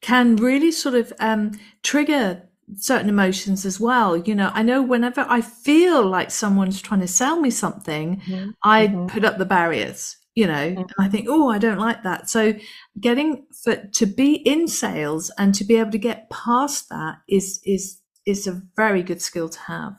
can 0.00 0.36
really 0.36 0.70
sort 0.70 0.94
of 0.94 1.12
um, 1.18 1.58
trigger 1.82 2.47
certain 2.76 3.08
emotions 3.08 3.64
as 3.64 3.80
well. 3.80 4.16
You 4.16 4.34
know, 4.34 4.50
I 4.54 4.62
know 4.62 4.82
whenever 4.82 5.24
I 5.28 5.40
feel 5.40 6.06
like 6.06 6.30
someone's 6.30 6.80
trying 6.82 7.00
to 7.00 7.08
sell 7.08 7.40
me 7.40 7.50
something, 7.50 8.20
mm-hmm. 8.20 8.50
I 8.62 8.88
mm-hmm. 8.88 9.06
put 9.06 9.24
up 9.24 9.38
the 9.38 9.44
barriers. 9.44 10.16
You 10.34 10.46
know, 10.46 10.52
mm-hmm. 10.70 10.78
and 10.78 10.92
I 11.00 11.08
think, 11.08 11.26
oh, 11.28 11.50
I 11.50 11.58
don't 11.58 11.80
like 11.80 12.04
that. 12.04 12.30
So, 12.30 12.54
getting 13.00 13.44
for 13.64 13.74
to 13.74 14.06
be 14.06 14.34
in 14.34 14.68
sales 14.68 15.32
and 15.36 15.52
to 15.56 15.64
be 15.64 15.76
able 15.78 15.90
to 15.90 15.98
get 15.98 16.30
past 16.30 16.88
that 16.90 17.16
is 17.28 17.60
is 17.64 18.00
is 18.24 18.46
a 18.46 18.62
very 18.76 19.02
good 19.02 19.20
skill 19.20 19.48
to 19.48 19.58
have. 19.58 19.94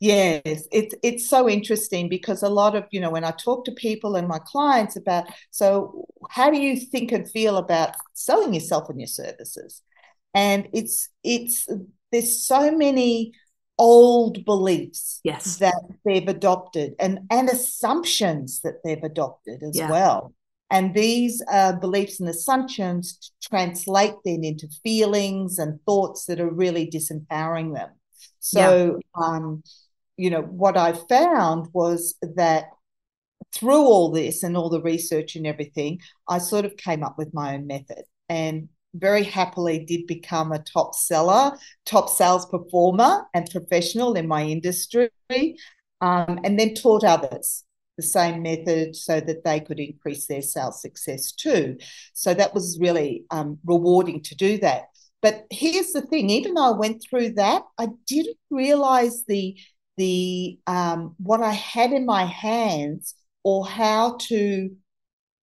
Yes, 0.00 0.68
it's 0.70 0.94
it's 1.02 1.28
so 1.28 1.48
interesting 1.48 2.08
because 2.08 2.42
a 2.42 2.48
lot 2.48 2.76
of 2.76 2.84
you 2.92 3.00
know 3.00 3.10
when 3.10 3.24
I 3.24 3.32
talk 3.32 3.64
to 3.64 3.72
people 3.72 4.14
and 4.14 4.28
my 4.28 4.38
clients 4.38 4.96
about 4.96 5.26
so 5.50 6.04
how 6.30 6.50
do 6.50 6.60
you 6.60 6.76
think 6.78 7.10
and 7.10 7.28
feel 7.28 7.56
about 7.56 7.96
selling 8.14 8.54
yourself 8.54 8.88
and 8.90 9.00
your 9.00 9.08
services, 9.08 9.82
and 10.34 10.68
it's 10.72 11.08
it's 11.24 11.66
there's 12.12 12.46
so 12.46 12.70
many 12.70 13.32
old 13.78 14.44
beliefs 14.44 15.20
yes. 15.22 15.56
that 15.58 15.74
they've 16.04 16.28
adopted 16.28 16.94
and 16.98 17.20
and 17.30 17.48
assumptions 17.48 18.60
that 18.62 18.82
they've 18.84 19.04
adopted 19.04 19.62
as 19.62 19.76
yeah. 19.76 19.90
well 19.90 20.34
and 20.70 20.94
these 20.94 21.42
uh, 21.50 21.72
beliefs 21.72 22.20
and 22.20 22.28
assumptions 22.28 23.32
translate 23.40 24.14
then 24.24 24.42
into 24.42 24.68
feelings 24.82 25.58
and 25.58 25.78
thoughts 25.86 26.26
that 26.26 26.40
are 26.40 26.50
really 26.50 26.90
disempowering 26.90 27.74
them 27.74 27.90
so 28.40 28.98
yeah. 29.16 29.24
um, 29.24 29.62
you 30.18 30.30
know, 30.30 30.42
what 30.42 30.76
I 30.76 30.92
found 30.92 31.68
was 31.72 32.16
that 32.20 32.64
through 33.54 33.84
all 33.84 34.10
this 34.10 34.42
and 34.42 34.56
all 34.56 34.68
the 34.68 34.82
research 34.82 35.36
and 35.36 35.46
everything, 35.46 36.00
I 36.28 36.38
sort 36.38 36.66
of 36.66 36.76
came 36.76 37.02
up 37.02 37.16
with 37.16 37.32
my 37.32 37.54
own 37.54 37.66
method 37.66 38.02
and 38.28 38.68
very 38.94 39.22
happily 39.22 39.84
did 39.84 40.06
become 40.06 40.52
a 40.52 40.58
top 40.58 40.94
seller, 40.94 41.52
top 41.84 42.08
sales 42.08 42.46
performer 42.46 43.26
and 43.34 43.50
professional 43.50 44.14
in 44.14 44.26
my 44.26 44.44
industry, 44.44 45.10
um, 46.00 46.40
and 46.44 46.58
then 46.58 46.74
taught 46.74 47.04
others 47.04 47.64
the 47.96 48.02
same 48.02 48.42
method 48.42 48.94
so 48.94 49.20
that 49.20 49.44
they 49.44 49.60
could 49.60 49.80
increase 49.80 50.26
their 50.26 50.42
sales 50.42 50.80
success 50.80 51.32
too. 51.32 51.76
So 52.14 52.32
that 52.32 52.54
was 52.54 52.78
really 52.80 53.24
um, 53.30 53.58
rewarding 53.64 54.22
to 54.22 54.36
do 54.36 54.58
that. 54.58 54.84
But 55.20 55.46
here's 55.50 55.92
the 55.92 56.02
thing 56.02 56.30
even 56.30 56.54
though 56.54 56.74
I 56.74 56.78
went 56.78 57.02
through 57.02 57.34
that, 57.34 57.62
I 57.76 57.88
didn't 58.06 58.38
realize 58.50 59.24
the 59.26 59.56
the 59.96 60.60
um, 60.68 61.16
what 61.18 61.42
I 61.42 61.50
had 61.50 61.92
in 61.92 62.06
my 62.06 62.24
hands 62.24 63.16
or 63.42 63.66
how 63.66 64.16
to 64.28 64.70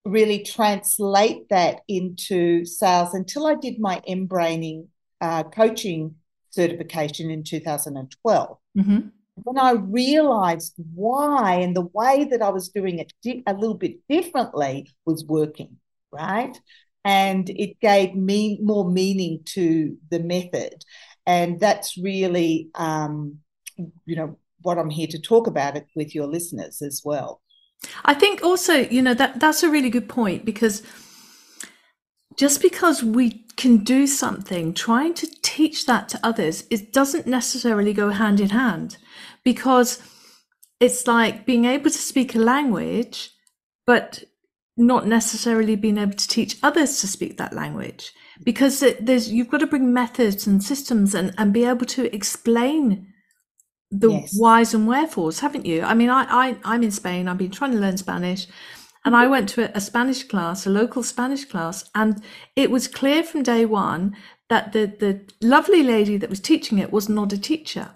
really 0.06 0.44
translate 0.44 1.50
that 1.50 1.82
into 1.88 2.64
sales 2.64 3.14
until 3.14 3.48
I 3.48 3.56
did 3.56 3.80
my 3.80 4.02
mBraining 4.08 4.88
uh, 5.20 5.44
coaching 5.44 6.16
certification 6.52 7.32
in 7.32 7.44
2012. 7.44 8.58
Mm-hmm. 8.78 9.00
When 9.44 9.58
I 9.58 9.72
realized 9.72 10.76
why 10.94 11.56
and 11.56 11.76
the 11.76 11.90
way 11.94 12.28
that 12.32 12.42
I 12.42 12.50
was 12.50 12.70
doing 12.70 13.00
it 13.00 13.12
di- 13.22 13.44
a 13.46 13.54
little 13.54 13.76
bit 13.76 13.98
differently 14.08 14.94
was 15.06 15.26
working, 15.26 15.78
right? 16.12 16.58
And 17.04 17.50
it 17.50 17.80
gave 17.82 18.16
me 18.16 18.60
more 18.62 18.90
meaning 18.90 19.42
to 19.46 19.98
the 20.10 20.20
method. 20.20 20.86
And 21.26 21.60
that's 21.60 21.98
really, 21.98 22.70
um, 22.76 23.40
you 24.06 24.16
know, 24.16 24.38
what 24.62 24.78
I'm 24.78 24.90
here 24.90 25.08
to 25.08 25.20
talk 25.20 25.48
about 25.48 25.76
it 25.76 25.86
with 25.96 26.16
your 26.16 26.28
listeners 26.28 26.82
as 26.82 27.02
well. 27.04 27.42
I 28.04 28.14
think 28.14 28.44
also, 28.44 28.74
you 28.74 29.02
know, 29.02 29.14
that 29.14 29.40
that's 29.40 29.64
a 29.64 29.70
really 29.70 29.90
good 29.90 30.10
point 30.10 30.46
because 30.46 30.84
just 32.38 32.62
because 32.62 33.04
we 33.04 33.46
can 33.56 33.84
do 33.84 34.06
something, 34.08 34.74
trying 34.74 35.14
to 35.16 35.28
teach 35.42 35.86
that 35.86 36.10
to 36.10 36.20
others, 36.24 36.66
it 36.70 36.92
doesn't 36.92 37.28
necessarily 37.28 37.94
go 37.94 38.10
hand 38.10 38.40
in 38.40 38.50
hand 38.50 38.98
because 39.44 40.02
it's 40.80 41.08
like 41.08 41.46
being 41.46 41.66
able 41.66 41.90
to 41.90 41.98
speak 41.98 42.36
a 42.36 42.40
language, 42.40 43.32
but 43.88 44.24
not 44.78 45.08
necessarily 45.08 45.76
being 45.76 45.98
able 45.98 46.14
to 46.14 46.28
teach 46.28 46.58
others 46.62 47.00
to 47.00 47.08
speak 47.08 47.38
that 47.38 47.54
language 47.54 48.12
because 48.44 48.84
there's 49.00 49.32
you've 49.32 49.50
got 49.50 49.60
to 49.60 49.68
bring 49.68 49.94
methods 49.94 50.46
and 50.46 50.62
systems 50.62 51.16
and, 51.16 51.34
and 51.38 51.54
be 51.54 51.64
able 51.64 51.86
to 51.86 52.14
explain 52.14 53.08
the 54.00 54.12
yes. 54.12 54.38
whys 54.38 54.74
and 54.74 54.88
wherefores, 54.88 55.40
haven't 55.40 55.66
you? 55.66 55.82
I 55.84 55.94
mean, 55.94 56.10
I, 56.10 56.26
I 56.30 56.58
I'm 56.64 56.84
in 56.84 56.92
Spain. 56.92 57.28
I've 57.28 57.38
been 57.38 57.52
trying 57.52 57.72
to 57.72 57.80
learn 57.80 57.98
Spanish, 57.98 58.48
and 59.04 59.16
I 59.16 59.28
went 59.28 59.50
to 59.50 59.64
a, 59.64 59.78
a 59.78 59.82
Spanish 59.82 60.24
class, 60.24 60.66
a 60.66 60.70
local 60.70 61.04
Spanish 61.04 61.46
class, 61.46 61.90
and 61.94 62.22
it 62.56 62.72
was 62.72 62.88
clear 62.88 63.24
from 63.24 63.44
day 63.44 63.66
one 63.66 64.16
that 64.50 64.74
the 64.74 64.86
the 65.00 65.22
lovely 65.42 65.84
lady 65.84 66.18
that 66.18 66.30
was 66.30 66.40
teaching 66.40 66.80
it 66.80 66.92
was 66.92 67.10
not 67.10 67.34
a 67.34 67.38
teacher, 67.38 67.92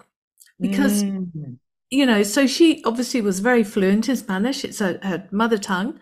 because 0.58 1.02
mm. 1.02 1.58
you 1.90 2.06
know, 2.06 2.22
so 2.22 2.46
she 2.46 2.82
obviously 2.84 3.20
was 3.20 3.40
very 3.40 3.64
fluent 3.64 4.08
in 4.08 4.16
Spanish. 4.16 4.64
It's 4.64 4.78
her, 4.78 4.98
her 5.02 5.28
mother 5.30 5.58
tongue, 5.58 6.00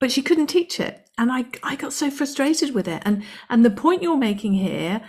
but 0.00 0.12
she 0.12 0.22
couldn't 0.22 0.48
teach 0.48 0.78
it, 0.80 1.08
and 1.18 1.32
I 1.32 1.46
I 1.62 1.76
got 1.76 1.92
so 1.92 2.10
frustrated 2.10 2.74
with 2.74 2.88
it. 2.88 3.02
And 3.04 3.24
and 3.48 3.64
the 3.64 3.70
point 3.70 4.02
you're 4.02 4.16
making 4.16 4.54
here 4.54 5.00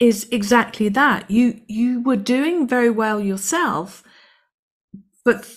is 0.00 0.28
exactly 0.30 0.88
that. 0.90 1.30
You 1.30 1.60
you 1.66 2.00
were 2.02 2.16
doing 2.16 2.66
very 2.68 2.90
well 2.90 3.20
yourself, 3.20 4.02
but 5.24 5.48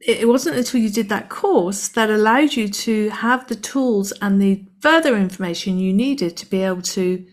it 0.00 0.28
wasn't 0.28 0.56
until 0.56 0.80
you 0.80 0.90
did 0.90 1.08
that 1.08 1.30
course 1.30 1.88
that 1.88 2.10
allowed 2.10 2.54
you 2.54 2.68
to 2.68 3.08
have 3.10 3.46
the 3.46 3.54
tools 3.54 4.12
and 4.20 4.40
the 4.40 4.64
further 4.80 5.16
information 5.16 5.78
you 5.78 5.94
needed 5.94 6.36
to 6.36 6.46
be 6.46 6.62
able 6.62 6.82
to 6.82 7.24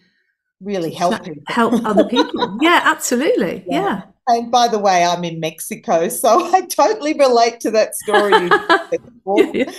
really 0.62 0.94
help 0.94 1.24
people. 1.24 1.44
help 1.48 1.74
other 1.86 2.04
people. 2.10 2.58
yeah, 2.62 2.82
absolutely. 2.84 3.66
Yeah. 3.68 3.82
yeah. 3.82 4.02
And 4.28 4.52
by 4.52 4.68
the 4.70 4.80
way, 4.80 5.04
I'm 5.04 5.24
in 5.26 5.40
Mexico, 5.40 6.08
so 6.08 6.54
I 6.54 6.62
totally 6.62 7.14
relate 7.14 7.60
to 7.62 7.72
that 7.72 7.96
story. 7.96 8.32
yeah. 9.54 9.72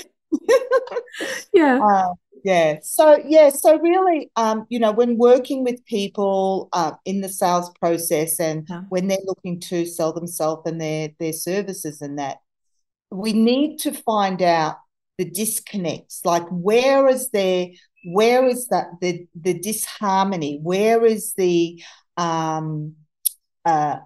yeah. 1.54 1.80
Uh, 1.82 2.12
yeah. 2.44 2.78
So 2.82 3.18
yeah 3.24 3.50
so 3.50 3.78
really 3.78 4.30
um 4.36 4.66
you 4.68 4.78
know 4.78 4.92
when 4.92 5.18
working 5.18 5.64
with 5.64 5.84
people 5.86 6.68
uh, 6.72 6.92
in 7.04 7.20
the 7.20 7.28
sales 7.28 7.70
process 7.80 8.40
and 8.40 8.68
when 8.88 9.08
they're 9.08 9.18
looking 9.26 9.60
to 9.60 9.86
sell 9.86 10.12
themselves 10.12 10.62
and 10.66 10.80
their 10.80 11.10
their 11.18 11.32
services 11.32 12.02
and 12.02 12.18
that 12.18 12.38
we 13.10 13.32
need 13.32 13.78
to 13.80 13.92
find 13.92 14.42
out 14.42 14.76
the 15.18 15.24
disconnects. 15.24 16.22
Like 16.24 16.46
where 16.50 17.08
is 17.08 17.30
there 17.30 17.68
where 18.04 18.46
is 18.48 18.68
that 18.68 18.86
the 19.00 19.26
the 19.40 19.58
disharmony? 19.58 20.58
Where 20.62 21.04
is 21.04 21.34
the 21.34 21.82
um 22.16 22.94
uh 23.64 23.98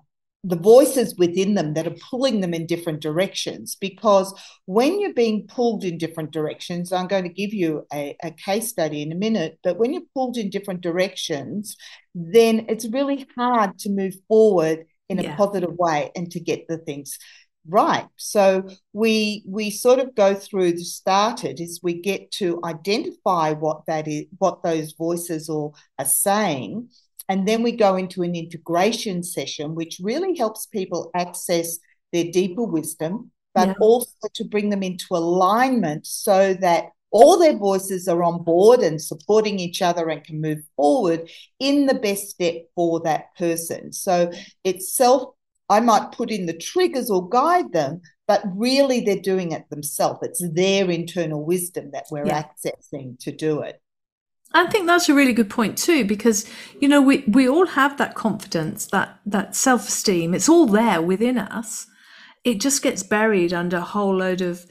the 0.46 0.56
voices 0.56 1.16
within 1.18 1.54
them 1.54 1.74
that 1.74 1.88
are 1.88 1.96
pulling 2.08 2.40
them 2.40 2.54
in 2.54 2.66
different 2.66 3.00
directions. 3.00 3.74
Because 3.74 4.32
when 4.66 5.00
you're 5.00 5.12
being 5.12 5.46
pulled 5.48 5.82
in 5.82 5.98
different 5.98 6.30
directions, 6.30 6.92
I'm 6.92 7.08
going 7.08 7.24
to 7.24 7.28
give 7.28 7.52
you 7.52 7.84
a, 7.92 8.16
a 8.22 8.30
case 8.30 8.68
study 8.68 9.02
in 9.02 9.10
a 9.10 9.16
minute, 9.16 9.58
but 9.64 9.76
when 9.76 9.92
you're 9.92 10.02
pulled 10.14 10.36
in 10.36 10.48
different 10.48 10.82
directions, 10.82 11.76
then 12.14 12.66
it's 12.68 12.86
really 12.86 13.26
hard 13.36 13.76
to 13.80 13.90
move 13.90 14.14
forward 14.28 14.86
in 15.08 15.18
a 15.18 15.36
positive 15.36 15.74
way 15.76 16.10
and 16.14 16.30
to 16.32 16.40
get 16.40 16.66
the 16.68 16.78
things 16.78 17.18
right 17.68 18.06
so 18.16 18.68
we 18.92 19.42
we 19.46 19.70
sort 19.70 19.98
of 19.98 20.14
go 20.14 20.34
through 20.34 20.72
the 20.72 20.84
started 20.84 21.60
is 21.60 21.80
we 21.82 22.00
get 22.00 22.30
to 22.30 22.60
identify 22.64 23.52
what 23.52 23.82
that 23.86 24.06
is 24.06 24.24
what 24.38 24.62
those 24.62 24.92
voices 24.92 25.48
or 25.48 25.72
are 25.98 26.04
saying 26.04 26.88
and 27.28 27.46
then 27.46 27.62
we 27.62 27.72
go 27.72 27.96
into 27.96 28.22
an 28.22 28.34
integration 28.34 29.22
session, 29.22 29.74
which 29.74 30.00
really 30.02 30.36
helps 30.36 30.66
people 30.66 31.10
access 31.14 31.78
their 32.12 32.30
deeper 32.30 32.62
wisdom, 32.62 33.30
but 33.54 33.68
yeah. 33.68 33.74
also 33.80 34.12
to 34.34 34.44
bring 34.44 34.70
them 34.70 34.82
into 34.82 35.06
alignment 35.14 36.06
so 36.06 36.54
that 36.54 36.90
all 37.10 37.38
their 37.38 37.56
voices 37.56 38.08
are 38.08 38.22
on 38.22 38.42
board 38.42 38.80
and 38.80 39.00
supporting 39.00 39.58
each 39.58 39.80
other 39.80 40.08
and 40.08 40.24
can 40.24 40.40
move 40.40 40.58
forward 40.76 41.28
in 41.58 41.86
the 41.86 41.94
best 41.94 42.28
step 42.30 42.56
for 42.74 43.00
that 43.00 43.34
person. 43.36 43.92
So 43.92 44.30
it's 44.64 44.94
self, 44.94 45.34
I 45.68 45.80
might 45.80 46.12
put 46.12 46.30
in 46.30 46.46
the 46.46 46.56
triggers 46.56 47.10
or 47.10 47.28
guide 47.28 47.72
them, 47.72 48.02
but 48.28 48.42
really 48.54 49.00
they're 49.00 49.20
doing 49.20 49.52
it 49.52 49.68
themselves. 49.70 50.20
It's 50.22 50.46
their 50.52 50.90
internal 50.90 51.44
wisdom 51.44 51.90
that 51.92 52.06
we're 52.10 52.26
yeah. 52.26 52.44
accessing 52.44 53.18
to 53.20 53.32
do 53.32 53.60
it. 53.60 53.80
I 54.52 54.66
think 54.66 54.86
that's 54.86 55.08
a 55.08 55.14
really 55.14 55.32
good 55.32 55.50
point 55.50 55.76
too, 55.76 56.04
because 56.04 56.50
you 56.80 56.88
know 56.88 57.02
we 57.02 57.24
we 57.26 57.48
all 57.48 57.66
have 57.66 57.98
that 57.98 58.14
confidence, 58.14 58.86
that 58.86 59.18
that 59.26 59.54
self 59.54 59.88
esteem. 59.88 60.34
It's 60.34 60.48
all 60.48 60.66
there 60.66 61.02
within 61.02 61.38
us. 61.38 61.86
It 62.44 62.60
just 62.60 62.82
gets 62.82 63.02
buried 63.02 63.52
under 63.52 63.78
a 63.78 63.80
whole 63.80 64.16
load 64.16 64.40
of 64.40 64.64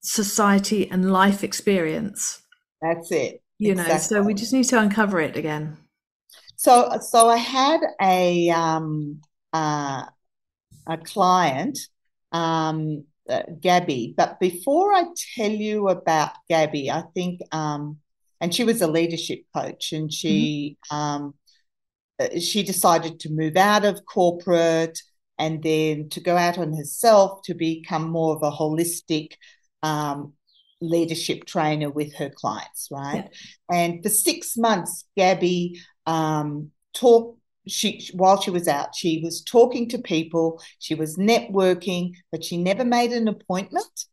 society 0.00 0.90
and 0.90 1.12
life 1.12 1.42
experience. 1.42 2.40
That's 2.80 3.10
it. 3.10 3.42
You 3.58 3.72
exactly. 3.72 3.92
know, 3.92 3.98
so 3.98 4.22
we 4.22 4.34
just 4.34 4.52
need 4.52 4.64
to 4.64 4.78
uncover 4.78 5.20
it 5.20 5.36
again. 5.36 5.76
So, 6.56 6.98
so 7.00 7.28
I 7.28 7.36
had 7.36 7.80
a 8.00 8.50
um, 8.50 9.20
uh, 9.52 10.04
a 10.86 10.96
client, 10.98 11.78
um, 12.32 13.04
uh, 13.28 13.42
Gabby. 13.60 14.14
But 14.16 14.40
before 14.40 14.92
I 14.94 15.04
tell 15.36 15.50
you 15.50 15.88
about 15.88 16.32
Gabby, 16.48 16.90
I 16.90 17.02
think, 17.14 17.40
um, 17.52 17.98
and 18.40 18.54
she 18.54 18.64
was 18.64 18.82
a 18.82 18.86
leadership 18.86 19.40
coach, 19.54 19.92
and 19.92 20.12
she 20.12 20.76
mm-hmm. 20.90 20.96
um, 20.96 21.34
uh, 22.20 22.38
she 22.38 22.62
decided 22.62 23.20
to 23.20 23.30
move 23.30 23.56
out 23.56 23.84
of 23.84 24.04
corporate 24.04 25.00
and 25.38 25.62
then 25.62 26.08
to 26.10 26.20
go 26.20 26.36
out 26.36 26.58
on 26.58 26.72
herself 26.72 27.42
to 27.42 27.54
become 27.54 28.10
more 28.10 28.34
of 28.34 28.42
a 28.42 28.50
holistic 28.50 29.34
um, 29.82 30.32
leadership 30.80 31.44
trainer 31.44 31.90
with 31.90 32.14
her 32.14 32.30
clients, 32.30 32.88
right? 32.90 33.28
Yeah. 33.70 33.76
And 33.76 34.02
for 34.02 34.08
six 34.08 34.56
months, 34.56 35.04
Gabby 35.16 35.80
um, 36.06 36.70
talked. 36.94 37.36
She 37.66 38.08
while 38.14 38.40
she 38.40 38.50
was 38.50 38.66
out, 38.66 38.94
she 38.94 39.20
was 39.22 39.42
talking 39.42 39.90
to 39.90 39.98
people. 39.98 40.62
She 40.78 40.94
was 40.94 41.18
networking, 41.18 42.14
but 42.32 42.42
she 42.42 42.56
never 42.56 42.82
made 42.82 43.12
an 43.12 43.28
appointment. 43.28 44.06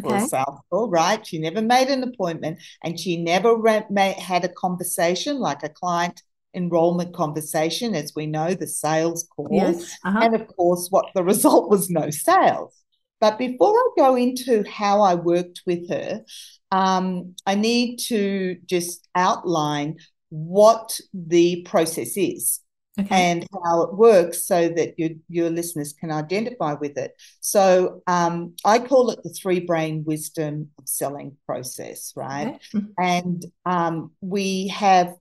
For 0.00 0.16
okay. 0.16 0.26
For 0.70 0.88
right? 0.88 1.26
She 1.26 1.38
never 1.38 1.60
made 1.60 1.88
an 1.88 2.02
appointment, 2.02 2.58
and 2.82 2.98
she 2.98 3.22
never 3.22 3.56
re- 3.56 3.84
made, 3.90 4.16
had 4.16 4.44
a 4.44 4.48
conversation 4.48 5.38
like 5.38 5.62
a 5.62 5.68
client 5.68 6.22
enrollment 6.54 7.14
conversation, 7.14 7.94
as 7.94 8.12
we 8.14 8.26
know, 8.26 8.54
the 8.54 8.66
sales 8.66 9.28
call. 9.34 9.48
Yes. 9.50 9.96
Uh-huh. 10.04 10.20
And 10.22 10.34
of 10.34 10.46
course, 10.48 10.88
what 10.90 11.06
the 11.14 11.24
result 11.32 11.70
was 11.70 11.90
no 11.90 12.10
sales. 12.10 12.74
But 13.20 13.38
before 13.38 13.72
I 13.72 13.88
go 13.96 14.16
into 14.16 14.64
how 14.68 15.00
I 15.00 15.14
worked 15.14 15.62
with 15.64 15.88
her, 15.90 16.24
um, 16.72 17.36
I 17.46 17.54
need 17.54 17.98
to 18.08 18.56
just 18.66 19.08
outline 19.14 19.98
what 20.30 20.98
the 21.14 21.62
process 21.62 22.16
is. 22.16 22.60
Okay. 23.00 23.32
and 23.32 23.46
how 23.64 23.84
it 23.84 23.94
works 23.94 24.44
so 24.44 24.68
that 24.68 24.98
your, 24.98 25.10
your 25.30 25.48
listeners 25.48 25.94
can 25.94 26.10
identify 26.10 26.74
with 26.74 26.98
it. 26.98 27.12
So 27.40 28.02
um, 28.06 28.54
I 28.66 28.80
call 28.80 29.08
it 29.08 29.22
the 29.22 29.30
three 29.30 29.60
brain 29.60 30.04
wisdom 30.06 30.68
of 30.78 30.86
selling 30.86 31.38
process, 31.46 32.12
right? 32.14 32.48
Okay. 32.48 32.58
Mm-hmm. 32.74 32.86
And 32.98 33.46
um, 33.64 34.12
we 34.20 34.68
have 34.68 35.14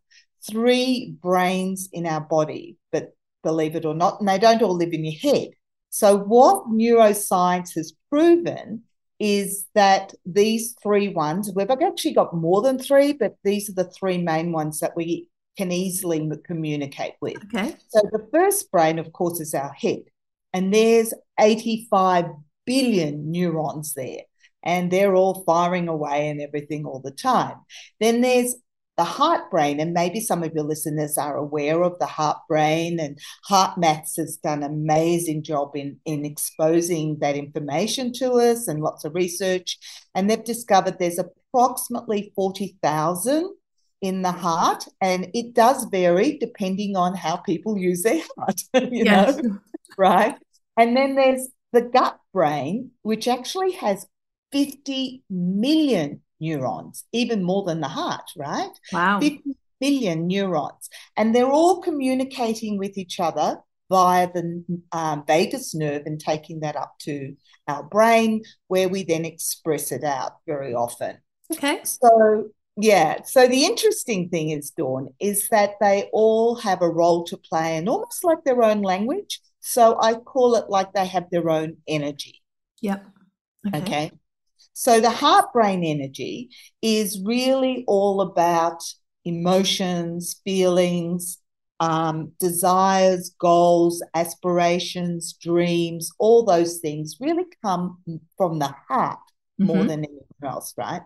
three 0.46 1.16
brains 1.22 1.88
in 1.94 2.06
our 2.06 2.20
body, 2.20 2.76
but 2.92 3.16
believe 3.42 3.78
it 3.78 3.86
or 3.86 3.96
not, 3.96 4.20
and 4.20 4.28
they 4.28 4.38
don't 4.38 4.62
all 4.62 4.76
live 4.76 4.92
in 4.92 5.06
your 5.06 5.34
head. 5.34 5.52
So, 5.92 6.18
what 6.18 6.68
neuroscience 6.68 7.76
has 7.76 7.94
proven 8.10 8.84
is 9.20 9.68
that 9.76 10.14
these 10.26 10.76
three 10.82 11.10
ones, 11.10 11.52
we've 11.56 11.70
actually 11.70 12.14
got 12.14 12.36
more 12.36 12.62
than 12.62 12.80
three, 12.80 13.14
but 13.14 13.36
these 13.44 13.70
are 13.70 13.74
the 13.74 13.92
three 13.92 14.18
main 14.18 14.52
ones 14.52 14.80
that 14.80 14.96
we 14.96 15.30
can 15.58 15.72
easily 15.72 16.30
communicate 16.46 17.14
with. 17.22 17.38
Okay. 17.54 17.76
So, 17.90 18.02
the 18.12 18.28
first 18.32 18.72
brain, 18.72 19.00
of 19.00 19.12
course, 19.14 19.40
is 19.40 19.54
our 19.54 19.74
head, 19.74 20.04
and 20.54 20.74
there's 20.74 21.14
85 21.40 22.26
billion 22.66 23.32
neurons 23.32 23.94
there 23.96 24.22
and 24.64 24.92
they're 24.92 25.16
all 25.16 25.44
firing 25.46 25.88
away 25.88 26.30
and 26.30 26.42
everything 26.42 26.86
all 26.86 27.00
the 27.00 27.12
time. 27.12 27.56
Then 28.00 28.22
there's 28.22 28.56
the 28.98 29.04
heart 29.06 29.50
brain, 29.50 29.80
and 29.80 29.94
maybe 29.94 30.20
some 30.20 30.44
of 30.44 30.54
your 30.54 30.66
listeners 30.66 31.18
are 31.18 31.38
aware 31.38 31.82
of 31.82 31.98
the 31.98 32.06
heart 32.06 32.38
brain, 32.48 33.00
and 33.00 33.18
HeartMath 33.50 34.16
has 34.18 34.38
done 34.38 34.64
an 34.64 34.72
amazing 34.72 35.44
job 35.44 35.76
in, 35.76 36.00
in 36.06 36.26
exposing 36.26 37.18
that 37.20 37.36
information 37.36 38.14
to 38.14 38.34
us 38.34 38.68
and 38.68 38.84
lots 38.84 39.06
of 39.06 39.16
research. 39.16 39.80
And 40.14 40.30
they've 40.30 40.44
discovered 40.44 41.00
there's 41.00 41.20
approximately 41.20 42.32
40,000 42.36 43.56
in 44.02 44.24
the 44.24 44.32
heart, 44.32 44.86
and 45.00 45.30
it 45.34 45.54
does 45.54 45.86
vary 45.86 46.38
depending 46.38 46.96
on 46.96 47.16
how 47.16 47.38
people 47.38 47.78
use 47.78 48.04
their 48.04 48.22
heart, 48.38 48.62
you 48.74 49.06
yes. 49.06 49.38
know, 49.38 49.60
right? 49.98 50.36
And 50.78 50.98
then 50.98 51.16
there's 51.16 51.48
the 51.72 51.82
gut 51.82 52.18
brain, 52.34 52.92
which 53.04 53.28
actually 53.28 53.74
has 53.74 54.06
50 54.52 55.24
million 55.30 56.22
neurons, 56.40 57.06
even 57.12 57.44
more 57.44 57.64
than 57.64 57.82
the 57.82 57.88
heart, 57.88 58.30
right? 58.36 58.72
Wow. 58.92 59.20
50 59.20 59.56
billion 59.80 60.28
neurons. 60.28 60.90
And 61.16 61.36
they're 61.36 61.52
all 61.52 61.82
communicating 61.82 62.78
with 62.78 62.98
each 62.98 63.20
other 63.20 63.60
via 63.90 64.32
the 64.32 64.64
um, 64.94 65.24
vagus 65.28 65.76
nerve 65.76 66.04
and 66.06 66.20
taking 66.20 66.62
that 66.62 66.76
up 66.76 66.96
to 67.00 67.36
our 67.68 67.84
brain, 67.84 68.42
where 68.68 68.90
we 68.90 69.04
then 69.04 69.26
express 69.26 69.92
it 69.92 70.04
out 70.04 70.38
very 70.48 70.74
often. 70.74 71.18
Okay. 71.52 71.82
So, 71.84 72.50
yeah. 72.78 73.24
So 73.24 73.48
the 73.48 73.66
interesting 73.66 74.30
thing 74.30 74.50
is, 74.52 74.72
Dawn, 74.72 75.10
is 75.20 75.50
that 75.50 75.72
they 75.82 76.10
all 76.14 76.56
have 76.56 76.82
a 76.82 76.90
role 76.90 77.24
to 77.26 77.38
play 77.38 77.78
and 77.78 77.90
almost 77.90 78.24
like 78.24 78.44
their 78.44 78.64
own 78.64 78.82
language. 78.82 79.42
So 79.60 80.00
I 80.02 80.16
call 80.16 80.56
it 80.56 80.70
like 80.70 80.94
they 80.94 81.06
have 81.06 81.30
their 81.32 81.50
own 81.50 81.78
energy. 81.88 82.42
Yep. 82.82 83.06
Okay. 83.68 83.82
okay? 83.82 84.12
So 84.74 85.00
the 85.00 85.12
heart 85.12 85.54
brain 85.54 85.84
energy 85.84 86.50
is 86.82 87.22
really 87.24 87.84
all 87.88 88.22
about 88.22 88.82
emotions, 89.26 90.40
feelings, 90.44 91.38
um, 91.80 92.32
desires, 92.40 93.36
goals, 93.40 94.04
aspirations, 94.16 95.34
dreams, 95.34 96.12
all 96.20 96.46
those 96.46 96.78
things 96.78 97.18
really 97.20 97.46
come 97.64 97.98
from 98.38 98.60
the 98.60 98.74
heart 98.88 99.20
mm-hmm. 99.60 99.66
more 99.66 99.84
than 99.84 100.06
anything 100.06 100.31
else, 100.44 100.74
right? 100.78 101.02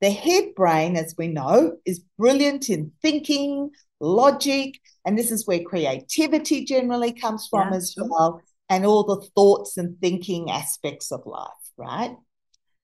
The 0.00 0.10
head 0.10 0.54
brain, 0.54 0.96
as 0.96 1.14
we 1.16 1.28
know, 1.28 1.76
is 1.84 2.04
brilliant 2.18 2.68
in 2.68 2.92
thinking, 3.02 3.70
logic, 4.00 4.80
and 5.04 5.18
this 5.18 5.30
is 5.30 5.46
where 5.46 5.62
creativity 5.62 6.64
generally 6.64 7.12
comes 7.12 7.46
from 7.48 7.70
yeah, 7.70 7.76
as 7.76 7.94
well, 7.96 8.42
and 8.68 8.84
all 8.84 9.04
the 9.04 9.26
thoughts 9.34 9.76
and 9.76 9.98
thinking 10.00 10.50
aspects 10.50 11.10
of 11.12 11.26
life, 11.26 11.48
right? 11.76 12.16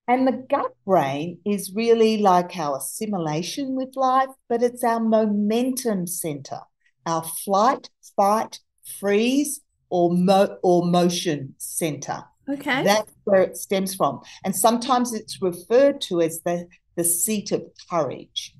And 0.06 0.26
the 0.26 0.32
gut 0.32 0.74
brain 0.84 1.38
is 1.46 1.72
really 1.74 2.18
like 2.18 2.56
our 2.58 2.76
assimilation 2.76 3.74
with 3.74 3.96
life, 3.96 4.28
but 4.48 4.62
it's 4.62 4.84
our 4.84 5.00
momentum 5.00 6.06
center, 6.06 6.60
our 7.06 7.24
flight, 7.24 7.88
fight, 8.14 8.60
freeze, 9.00 9.60
or 9.88 10.14
mo- 10.14 10.58
or 10.62 10.84
motion 10.84 11.54
center. 11.58 12.24
Okay. 12.48 12.85
That's 12.85 13.12
where 13.24 13.42
it 13.42 13.57
stems 13.57 13.94
from. 13.94 14.20
And 14.44 14.54
sometimes 14.54 15.14
it's 15.14 15.40
referred 15.40 16.00
to 16.02 16.20
as 16.20 16.42
the, 16.42 16.66
the 16.96 17.04
seat 17.04 17.52
of 17.52 17.62
courage. 17.90 18.54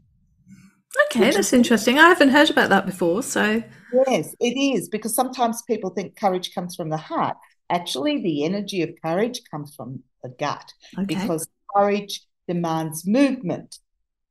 Okay, 1.07 1.31
that's 1.31 1.53
interesting. 1.53 1.99
I 1.99 2.09
haven't 2.09 2.29
heard 2.29 2.51
about 2.51 2.71
that 2.71 2.87
before. 2.87 3.23
So, 3.23 3.63
yes, 4.07 4.35
it 4.41 4.57
is 4.57 4.89
because 4.89 5.15
sometimes 5.15 5.63
people 5.63 5.91
think 5.91 6.17
courage 6.17 6.55
comes 6.55 6.77
from 6.77 6.89
the 6.89 6.97
heart. 6.97 7.37
Actually, 7.69 8.23
the 8.23 8.45
energy 8.45 8.83
of 8.83 8.91
courage 9.03 9.41
comes 9.51 9.75
from 9.75 10.03
the 10.23 10.29
gut 10.29 10.73
okay. 10.97 11.07
because 11.07 11.49
courage 11.75 12.21
demands 12.47 13.07
movement 13.07 13.79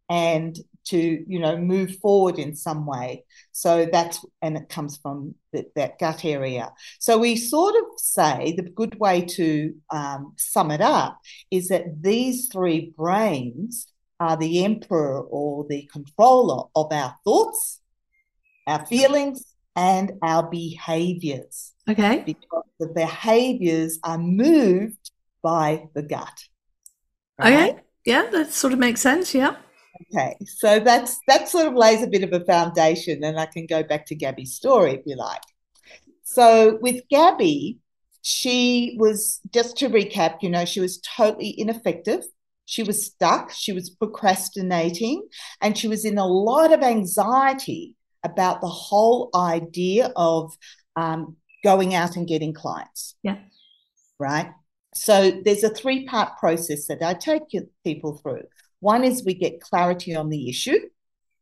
and 0.09 0.57
to 0.85 0.97
you 0.97 1.39
know 1.39 1.57
move 1.57 1.97
forward 1.97 2.39
in 2.39 2.55
some 2.55 2.85
way. 2.85 3.25
So 3.51 3.87
that's 3.91 4.23
and 4.41 4.57
it 4.57 4.69
comes 4.69 4.97
from 4.97 5.35
the, 5.51 5.65
that 5.75 5.99
gut 5.99 6.25
area. 6.25 6.71
So 6.99 7.17
we 7.17 7.35
sort 7.35 7.75
of 7.75 7.99
say 7.99 8.53
the 8.57 8.63
good 8.63 8.99
way 8.99 9.21
to 9.21 9.73
um, 9.89 10.33
sum 10.37 10.71
it 10.71 10.81
up 10.81 11.19
is 11.51 11.69
that 11.69 12.01
these 12.01 12.47
three 12.47 12.93
brains 12.97 13.87
are 14.19 14.37
the 14.37 14.63
emperor 14.63 15.21
or 15.21 15.65
the 15.67 15.89
controller 15.91 16.65
of 16.75 16.91
our 16.91 17.15
thoughts 17.23 17.81
our 18.67 18.85
feelings 18.85 19.43
and 19.75 20.13
our 20.21 20.49
behaviors. 20.49 21.73
Okay. 21.89 22.23
Because 22.25 22.63
the 22.79 22.87
behaviors 22.87 23.99
are 24.03 24.17
moved 24.17 25.11
by 25.41 25.87
the 25.93 26.03
gut. 26.03 26.45
Right? 27.39 27.71
okay 27.71 27.79
yeah 28.05 28.29
that 28.31 28.51
sort 28.51 28.73
of 28.73 28.79
makes 28.79 29.01
sense. 29.01 29.33
Yeah 29.33 29.55
Okay, 30.11 30.35
so 30.45 30.79
that's 30.79 31.19
that 31.27 31.47
sort 31.47 31.67
of 31.67 31.75
lays 31.75 32.01
a 32.03 32.07
bit 32.07 32.23
of 32.23 32.33
a 32.33 32.43
foundation, 32.45 33.23
and 33.23 33.39
I 33.39 33.45
can 33.45 33.65
go 33.65 33.83
back 33.83 34.05
to 34.07 34.15
Gabby's 34.15 34.53
story 34.53 34.93
if 34.93 35.01
you 35.05 35.15
like. 35.15 35.41
So 36.23 36.79
with 36.81 37.07
Gabby, 37.09 37.79
she 38.21 38.95
was 38.97 39.39
just 39.51 39.77
to 39.77 39.89
recap, 39.89 40.37
you 40.41 40.49
know, 40.49 40.65
she 40.65 40.79
was 40.79 40.99
totally 40.99 41.53
ineffective. 41.57 42.23
She 42.65 42.81
was 42.81 43.05
stuck, 43.05 43.51
she 43.51 43.73
was 43.73 43.89
procrastinating, 43.89 45.27
and 45.61 45.77
she 45.77 45.89
was 45.89 46.05
in 46.05 46.17
a 46.17 46.25
lot 46.25 46.71
of 46.71 46.81
anxiety 46.81 47.95
about 48.23 48.61
the 48.61 48.67
whole 48.67 49.29
idea 49.35 50.13
of 50.15 50.55
um, 50.95 51.35
going 51.63 51.93
out 51.93 52.15
and 52.15 52.25
getting 52.25 52.53
clients. 52.53 53.15
Yeah. 53.21 53.37
Right. 54.17 54.51
So 54.95 55.41
there's 55.43 55.63
a 55.63 55.69
three 55.69 56.05
part 56.05 56.37
process 56.39 56.87
that 56.87 57.01
I 57.01 57.15
take 57.15 57.43
people 57.83 58.17
through. 58.23 58.43
One 58.83 59.05
is 59.05 59.23
we 59.23 59.33
get 59.33 59.61
clarity 59.61 60.13
on 60.13 60.27
the 60.27 60.49
issue. 60.49 60.77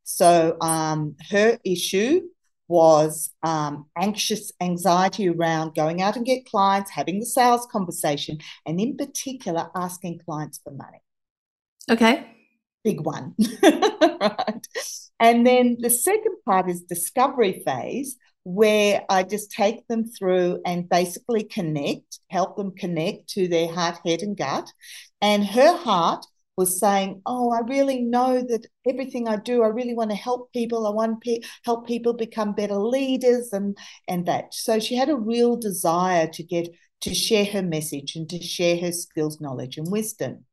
So 0.04 0.58
um, 0.62 1.16
her 1.32 1.58
issue 1.66 2.22
was 2.68 3.32
um, 3.42 3.88
anxious 3.98 4.52
anxiety 4.62 5.28
around 5.28 5.74
going 5.74 6.04
out 6.04 6.16
and 6.16 6.24
get 6.26 6.46
clients, 6.46 6.92
having 6.92 7.20
the 7.20 7.26
sales 7.26 7.66
conversation, 7.72 8.38
and 8.68 8.80
in 8.80 8.96
particular, 8.96 9.72
asking 9.76 10.20
clients 10.20 10.62
for 10.64 10.72
money. 10.72 11.00
Okay. 11.90 12.28
Big 12.84 13.02
one. 13.02 13.34
right. 13.64 14.68
And 15.20 15.46
then 15.46 15.78
the 15.80 15.90
second 15.90 16.36
part 16.46 16.70
is 16.70 16.84
discovery 16.84 17.64
phase, 17.66 18.18
where 18.44 19.04
I 19.10 19.24
just 19.24 19.52
take 19.52 19.88
them 19.88 20.06
through 20.06 20.62
and 20.64 20.88
basically 20.88 21.44
connect, 21.44 22.20
help 22.30 22.56
them 22.56 22.72
connect 22.76 23.30
to 23.30 23.48
their 23.48 23.72
heart, 23.72 23.98
head, 24.06 24.22
and 24.22 24.38
gut. 24.38 24.72
And 25.22 25.44
her 25.44 25.76
heart 25.76 26.24
was 26.58 26.80
saying, 26.80 27.22
Oh, 27.26 27.52
I 27.52 27.60
really 27.62 28.02
know 28.02 28.42
that 28.42 28.68
everything 28.88 29.28
I 29.28 29.38
do, 29.38 29.64
I 29.64 29.68
really 29.68 29.94
want 29.94 30.12
to 30.12 30.16
help 30.16 30.52
people. 30.54 30.86
I 30.86 30.92
want 30.92 31.22
to 31.24 31.30
pe- 31.42 31.48
help 31.64 31.88
people 31.88 32.14
become 32.14 32.54
better 32.54 32.76
leaders 32.76 33.54
and, 33.54 33.78
and 34.08 34.26
that. 34.26 34.54
So 34.54 34.80
she 34.80 34.96
had 34.96 35.10
a 35.10 35.16
real 35.16 35.56
desire 35.56 36.28
to 36.28 36.44
get 36.44 36.70
to 37.02 37.14
share 37.16 37.46
her 37.46 37.64
message 37.64 38.16
and 38.16 38.30
to 38.30 38.42
share 38.42 38.78
her 38.80 38.92
skills, 38.92 39.42
knowledge, 39.42 39.78
and 39.78 39.92
wisdom. 39.92 40.46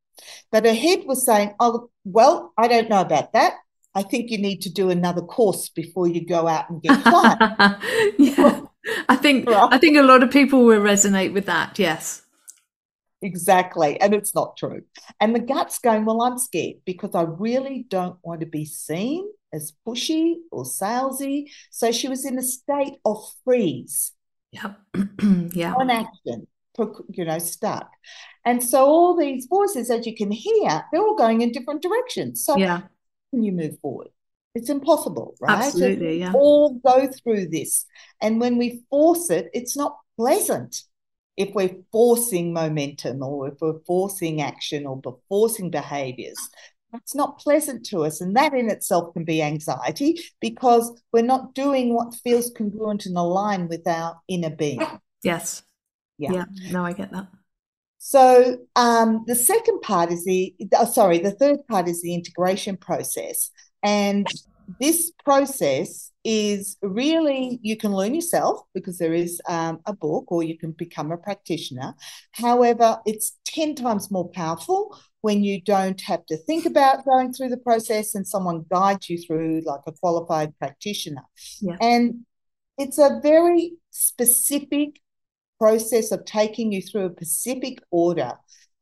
But 0.51 0.65
her 0.65 0.73
head 0.73 1.03
was 1.05 1.25
saying, 1.25 1.53
Oh, 1.59 1.89
well, 2.03 2.53
I 2.57 2.67
don't 2.67 2.89
know 2.89 3.01
about 3.01 3.33
that. 3.33 3.53
I 3.95 4.03
think 4.03 4.29
you 4.29 4.37
need 4.37 4.61
to 4.61 4.71
do 4.71 4.89
another 4.89 5.21
course 5.21 5.69
before 5.69 6.07
you 6.07 6.25
go 6.25 6.47
out 6.47 6.69
and 6.69 6.81
get 6.81 7.03
clients. 7.03 7.85
yeah. 8.17 8.61
I 9.07 9.15
think 9.15 9.47
I 9.49 9.77
think 9.77 9.97
a 9.97 10.03
lot 10.03 10.23
of 10.23 10.31
people 10.31 10.63
will 10.63 10.81
resonate 10.81 11.33
with 11.33 11.45
that. 11.45 11.77
Yes. 11.77 12.23
Exactly. 13.21 13.99
And 13.99 14.13
it's 14.13 14.33
not 14.33 14.57
true. 14.57 14.83
And 15.19 15.35
the 15.35 15.39
gut's 15.39 15.79
going, 15.79 16.05
Well, 16.05 16.21
I'm 16.21 16.37
scared 16.37 16.77
because 16.85 17.15
I 17.15 17.23
really 17.23 17.85
don't 17.89 18.17
want 18.23 18.41
to 18.41 18.45
be 18.45 18.65
seen 18.65 19.29
as 19.53 19.73
pushy 19.85 20.35
or 20.51 20.63
salesy. 20.63 21.49
So 21.69 21.91
she 21.91 22.07
was 22.07 22.25
in 22.25 22.37
a 22.37 22.43
state 22.43 22.97
of 23.05 23.23
freeze. 23.43 24.13
Yeah. 24.51 24.73
yeah. 25.53 25.75
On 25.75 25.91
action, 25.91 26.47
you 27.09 27.23
know, 27.23 27.37
stuck. 27.37 27.87
And 28.45 28.63
so 28.63 28.83
all 28.83 29.15
these 29.15 29.45
voices, 29.45 29.91
as 29.91 30.07
you 30.07 30.15
can 30.15 30.31
hear, 30.31 30.85
they're 30.91 31.03
all 31.03 31.15
going 31.15 31.41
in 31.41 31.51
different 31.51 31.83
directions. 31.83 32.43
So 32.43 32.57
yeah 32.57 32.81
can 33.29 33.43
you 33.43 33.51
move 33.51 33.79
forward? 33.79 34.09
It's 34.55 34.69
impossible, 34.69 35.35
right? 35.39 35.65
Absolutely, 35.65 36.19
yeah. 36.19 36.33
All 36.33 36.79
go 36.85 37.07
through 37.07 37.49
this. 37.49 37.85
And 38.21 38.41
when 38.41 38.57
we 38.57 38.83
force 38.89 39.29
it, 39.29 39.49
it's 39.53 39.77
not 39.77 39.97
pleasant. 40.17 40.83
If 41.39 41.55
we're 41.55 41.77
forcing 41.91 42.53
momentum 42.53 43.23
or 43.23 43.47
if 43.47 43.55
we're 43.61 43.79
forcing 43.87 44.41
action 44.41 44.85
or 44.85 45.01
forcing 45.27 45.71
behaviors, 45.71 46.37
that's 46.91 47.15
not 47.15 47.39
pleasant 47.39 47.85
to 47.87 48.03
us. 48.03 48.19
And 48.19 48.35
that 48.35 48.53
in 48.53 48.69
itself 48.69 49.13
can 49.13 49.23
be 49.23 49.41
anxiety 49.41 50.19
because 50.41 50.91
we're 51.11 51.23
not 51.23 51.55
doing 51.55 51.93
what 51.93 52.13
feels 52.13 52.51
congruent 52.55 53.05
and 53.05 53.17
aligned 53.17 53.69
with 53.69 53.87
our 53.87 54.19
inner 54.27 54.49
being. 54.49 54.85
Yes. 55.23 55.63
Yeah. 56.17 56.31
yeah. 56.33 56.45
No, 56.71 56.85
I 56.85 56.93
get 56.93 57.11
that. 57.11 57.27
So 57.99 58.57
um, 58.75 59.23
the 59.27 59.35
second 59.35 59.81
part 59.81 60.11
is 60.11 60.25
the, 60.25 60.53
oh, 60.75 60.85
sorry, 60.85 61.19
the 61.19 61.31
third 61.31 61.59
part 61.67 61.87
is 61.87 62.01
the 62.01 62.13
integration 62.13 62.77
process. 62.77 63.51
And 63.83 64.27
this 64.79 65.11
process 65.23 66.11
is 66.23 66.77
really, 66.81 67.59
you 67.61 67.77
can 67.77 67.91
learn 67.93 68.13
yourself 68.13 68.61
because 68.73 68.97
there 68.97 69.13
is 69.13 69.41
um, 69.47 69.79
a 69.85 69.93
book 69.93 70.25
or 70.31 70.43
you 70.43 70.57
can 70.57 70.71
become 70.71 71.11
a 71.11 71.17
practitioner. 71.17 71.95
However, 72.31 72.99
it's 73.05 73.37
10 73.45 73.75
times 73.75 74.11
more 74.11 74.29
powerful 74.29 74.97
when 75.21 75.43
you 75.43 75.61
don't 75.61 75.99
have 76.01 76.25
to 76.27 76.37
think 76.37 76.65
about 76.65 77.05
going 77.05 77.33
through 77.33 77.49
the 77.49 77.57
process 77.57 78.15
and 78.15 78.27
someone 78.27 78.65
guides 78.69 79.09
you 79.09 79.17
through, 79.17 79.61
like 79.65 79.81
a 79.87 79.91
qualified 79.91 80.57
practitioner. 80.59 81.23
Yeah. 81.61 81.77
And 81.81 82.25
it's 82.77 82.97
a 82.97 83.19
very 83.21 83.73
specific 83.91 85.01
process 85.59 86.11
of 86.11 86.23
taking 86.25 86.71
you 86.71 86.81
through 86.81 87.07
a 87.07 87.11
specific 87.11 87.79
order 87.91 88.33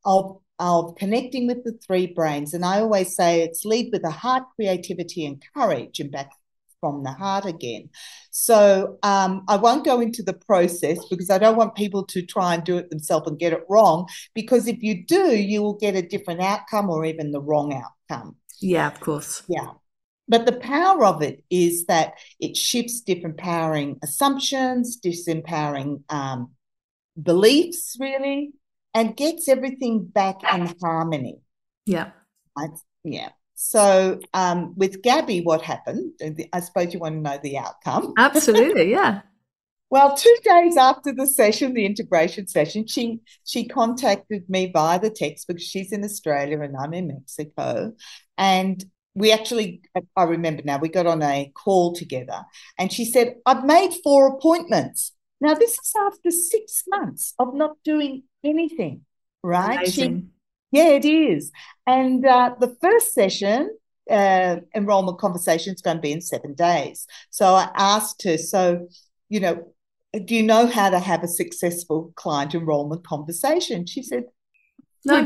of 0.04 0.38
of 0.58 0.96
connecting 0.96 1.46
with 1.46 1.64
the 1.64 1.78
three 1.86 2.06
brains. 2.06 2.54
And 2.54 2.64
I 2.64 2.80
always 2.80 3.14
say 3.14 3.42
it's 3.42 3.64
lead 3.64 3.90
with 3.92 4.02
the 4.02 4.10
heart, 4.10 4.44
creativity, 4.56 5.24
and 5.24 5.42
courage, 5.54 6.00
and 6.00 6.10
back 6.10 6.30
from 6.80 7.02
the 7.02 7.12
heart 7.12 7.44
again. 7.44 7.90
So 8.30 8.98
um, 9.02 9.44
I 9.48 9.56
won't 9.56 9.84
go 9.84 10.00
into 10.00 10.22
the 10.22 10.32
process 10.32 10.98
because 11.10 11.30
I 11.30 11.38
don't 11.38 11.56
want 11.56 11.74
people 11.74 12.04
to 12.06 12.22
try 12.22 12.54
and 12.54 12.64
do 12.64 12.76
it 12.76 12.90
themselves 12.90 13.28
and 13.28 13.38
get 13.38 13.52
it 13.52 13.64
wrong. 13.68 14.08
Because 14.34 14.66
if 14.66 14.82
you 14.82 15.04
do, 15.04 15.36
you 15.36 15.62
will 15.62 15.74
get 15.74 15.96
a 15.96 16.02
different 16.02 16.40
outcome 16.40 16.90
or 16.90 17.04
even 17.04 17.32
the 17.32 17.40
wrong 17.40 17.72
outcome. 17.72 18.36
Yeah, 18.60 18.86
of 18.86 19.00
course. 19.00 19.42
Yeah. 19.48 19.72
But 20.28 20.44
the 20.44 20.52
power 20.52 21.04
of 21.04 21.22
it 21.22 21.42
is 21.50 21.86
that 21.86 22.14
it 22.38 22.56
shifts 22.56 23.00
different 23.00 23.38
powering 23.38 23.98
assumptions, 24.02 25.00
disempowering 25.00 26.02
um, 26.10 26.50
beliefs 27.20 27.96
really 27.98 28.52
and 28.94 29.16
gets 29.16 29.48
everything 29.48 30.04
back 30.04 30.36
in 30.52 30.74
harmony. 30.80 31.40
Yeah. 31.86 32.10
I, 32.56 32.68
yeah. 33.04 33.30
So 33.60 34.20
um, 34.34 34.74
with 34.76 35.02
Gabby, 35.02 35.40
what 35.40 35.62
happened? 35.62 36.12
I 36.52 36.60
suppose 36.60 36.94
you 36.94 37.00
want 37.00 37.16
to 37.16 37.20
know 37.20 37.38
the 37.42 37.58
outcome. 37.58 38.14
Absolutely, 38.18 38.92
yeah. 38.92 39.22
well, 39.90 40.16
two 40.16 40.36
days 40.44 40.76
after 40.76 41.12
the 41.12 41.26
session, 41.26 41.74
the 41.74 41.84
integration 41.84 42.46
session, 42.46 42.86
she 42.86 43.18
she 43.44 43.66
contacted 43.66 44.48
me 44.48 44.70
via 44.72 45.00
the 45.00 45.10
text 45.10 45.48
because 45.48 45.64
she's 45.64 45.90
in 45.90 46.04
Australia 46.04 46.60
and 46.60 46.76
I'm 46.76 46.94
in 46.94 47.08
Mexico, 47.08 47.94
and 48.36 48.84
we 49.16 49.32
actually 49.32 49.82
I 50.16 50.22
remember 50.22 50.62
now 50.64 50.78
we 50.78 50.88
got 50.88 51.08
on 51.08 51.20
a 51.20 51.50
call 51.56 51.94
together, 51.94 52.44
and 52.78 52.92
she 52.92 53.04
said 53.04 53.34
I've 53.44 53.64
made 53.64 53.90
four 54.04 54.28
appointments. 54.28 55.12
Now, 55.40 55.54
this 55.54 55.72
is 55.72 55.92
after 56.06 56.30
six 56.30 56.84
months 56.88 57.34
of 57.38 57.54
not 57.54 57.76
doing 57.84 58.24
anything, 58.44 59.04
right? 59.42 59.86
She, 59.86 60.24
yeah, 60.72 60.88
it 60.88 61.04
is. 61.04 61.52
And 61.86 62.26
uh, 62.26 62.54
the 62.58 62.76
first 62.80 63.14
session, 63.14 63.76
uh, 64.10 64.56
enrollment 64.74 65.18
conversation 65.18 65.74
is 65.74 65.82
going 65.82 65.98
to 65.98 66.00
be 66.00 66.12
in 66.12 66.20
seven 66.20 66.54
days. 66.54 67.06
So 67.30 67.54
I 67.54 67.70
asked 67.74 68.22
her, 68.24 68.36
so, 68.38 68.88
you 69.28 69.40
know, 69.40 69.72
do 70.24 70.34
you 70.34 70.42
know 70.42 70.66
how 70.66 70.90
to 70.90 70.98
have 70.98 71.22
a 71.22 71.28
successful 71.28 72.12
client 72.16 72.54
enrollment 72.54 73.06
conversation? 73.06 73.86
She 73.86 74.02
said, 74.02 74.24
no. 75.04 75.24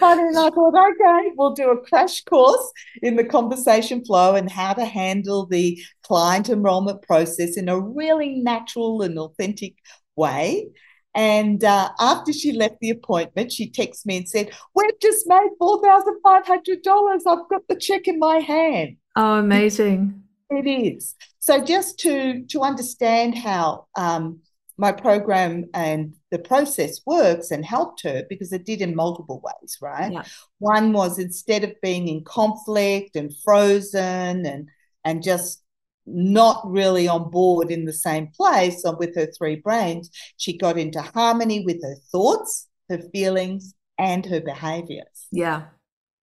And 0.00 0.38
I 0.38 0.50
thought, 0.50 0.92
okay, 0.92 1.32
we'll 1.36 1.54
do 1.54 1.70
a 1.70 1.80
crash 1.86 2.22
course 2.24 2.72
in 3.02 3.16
the 3.16 3.24
conversation 3.24 4.04
flow 4.04 4.34
and 4.34 4.50
how 4.50 4.72
to 4.74 4.84
handle 4.84 5.46
the 5.46 5.80
client 6.02 6.48
enrollment 6.48 7.02
process 7.02 7.56
in 7.56 7.68
a 7.68 7.78
really 7.78 8.36
natural 8.36 9.02
and 9.02 9.18
authentic 9.18 9.74
way. 10.16 10.68
And 11.14 11.64
uh, 11.64 11.90
after 11.98 12.32
she 12.32 12.52
left 12.52 12.76
the 12.80 12.90
appointment, 12.90 13.50
she 13.50 13.70
texted 13.70 14.06
me 14.06 14.18
and 14.18 14.28
said, 14.28 14.52
We've 14.74 15.00
just 15.00 15.26
made 15.26 15.48
$4,500. 15.60 17.20
I've 17.26 17.48
got 17.48 17.62
the 17.68 17.76
check 17.76 18.06
in 18.06 18.18
my 18.18 18.38
hand. 18.38 18.98
Oh, 19.16 19.38
amazing. 19.38 20.22
It 20.50 20.66
is. 20.66 21.14
So 21.40 21.62
just 21.64 21.98
to, 22.00 22.44
to 22.50 22.60
understand 22.60 23.36
how 23.36 23.86
um, 23.96 24.40
my 24.78 24.92
program 24.92 25.66
and 25.74 26.14
the 26.30 26.38
process 26.38 27.00
works 27.04 27.50
and 27.50 27.64
helped 27.64 28.02
her 28.04 28.24
because 28.28 28.52
it 28.52 28.64
did 28.64 28.80
in 28.80 28.94
multiple 28.94 29.42
ways, 29.44 29.76
right? 29.82 30.12
Yeah. 30.12 30.22
One 30.58 30.92
was 30.92 31.18
instead 31.18 31.64
of 31.64 31.80
being 31.82 32.06
in 32.06 32.22
conflict 32.24 33.16
and 33.16 33.34
frozen 33.44 34.46
and 34.46 34.68
and 35.04 35.22
just 35.22 35.62
not 36.06 36.62
really 36.64 37.08
on 37.08 37.30
board 37.30 37.70
in 37.70 37.84
the 37.84 37.92
same 37.92 38.28
place 38.28 38.84
or 38.84 38.96
with 38.96 39.14
her 39.16 39.26
three 39.26 39.56
brains, 39.56 40.10
she 40.36 40.56
got 40.56 40.78
into 40.78 41.02
harmony 41.02 41.64
with 41.64 41.82
her 41.82 41.96
thoughts, 42.10 42.68
her 42.88 42.98
feelings, 43.12 43.74
and 43.98 44.24
her 44.26 44.40
behaviors. 44.40 45.26
Yeah. 45.30 45.64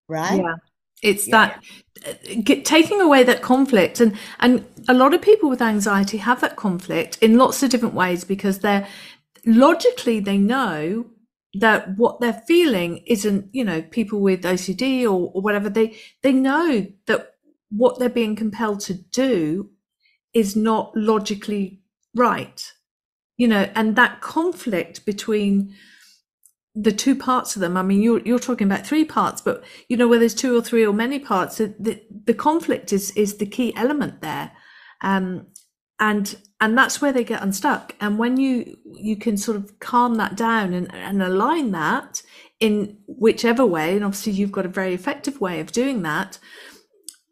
Right? 0.07 0.41
Yeah. 0.41 0.55
It's 1.01 1.27
yeah. 1.27 1.53
that 1.53 1.63
uh, 2.07 2.61
taking 2.63 3.01
away 3.01 3.23
that 3.23 3.41
conflict, 3.41 3.99
and 3.99 4.17
and 4.39 4.65
a 4.87 4.93
lot 4.93 5.13
of 5.13 5.21
people 5.21 5.49
with 5.49 5.61
anxiety 5.61 6.17
have 6.17 6.41
that 6.41 6.55
conflict 6.55 7.17
in 7.21 7.37
lots 7.37 7.63
of 7.63 7.69
different 7.69 7.95
ways 7.95 8.23
because 8.23 8.59
they're 8.59 8.87
logically 9.45 10.19
they 10.19 10.37
know 10.37 11.05
that 11.53 11.97
what 11.97 12.19
they're 12.19 12.43
feeling 12.47 12.97
isn't 13.05 13.47
you 13.53 13.63
know 13.63 13.81
people 13.81 14.19
with 14.19 14.43
OCD 14.43 15.03
or, 15.03 15.31
or 15.33 15.41
whatever 15.41 15.69
they 15.69 15.95
they 16.21 16.33
know 16.33 16.85
that 17.07 17.33
what 17.69 17.97
they're 17.99 18.09
being 18.09 18.35
compelled 18.35 18.79
to 18.81 18.93
do 18.93 19.69
is 20.33 20.55
not 20.55 20.91
logically 20.95 21.81
right 22.13 22.73
you 23.37 23.47
know 23.47 23.69
and 23.75 23.95
that 23.95 24.21
conflict 24.21 25.05
between 25.05 25.73
the 26.75 26.91
two 26.91 27.15
parts 27.15 27.55
of 27.55 27.61
them. 27.61 27.77
I 27.77 27.83
mean, 27.83 28.01
you're 28.01 28.19
you're 28.21 28.39
talking 28.39 28.67
about 28.67 28.85
three 28.85 29.05
parts, 29.05 29.41
but 29.41 29.63
you 29.87 29.95
know 29.95 30.07
where 30.07 30.19
there's 30.19 30.35
two 30.35 30.55
or 30.55 30.61
three 30.61 30.85
or 30.85 30.93
many 30.93 31.19
parts, 31.19 31.57
the 31.57 32.01
the, 32.25 32.33
conflict 32.33 32.91
is 32.91 33.11
is 33.11 33.37
the 33.37 33.45
key 33.45 33.73
element 33.75 34.21
there, 34.21 34.51
um, 35.01 35.47
and 35.99 36.35
and 36.59 36.77
that's 36.77 37.01
where 37.01 37.13
they 37.13 37.23
get 37.23 37.41
unstuck. 37.41 37.95
And 38.01 38.19
when 38.19 38.37
you 38.37 38.77
you 38.85 39.15
can 39.15 39.37
sort 39.37 39.57
of 39.57 39.79
calm 39.79 40.15
that 40.15 40.35
down 40.35 40.73
and 40.73 40.93
and 40.93 41.23
align 41.23 41.71
that 41.71 42.21
in 42.59 42.97
whichever 43.07 43.65
way, 43.65 43.95
and 43.95 44.03
obviously 44.03 44.33
you've 44.33 44.51
got 44.51 44.65
a 44.65 44.69
very 44.69 44.93
effective 44.93 45.39
way 45.39 45.61
of 45.61 45.71
doing 45.71 46.01
that, 46.01 46.39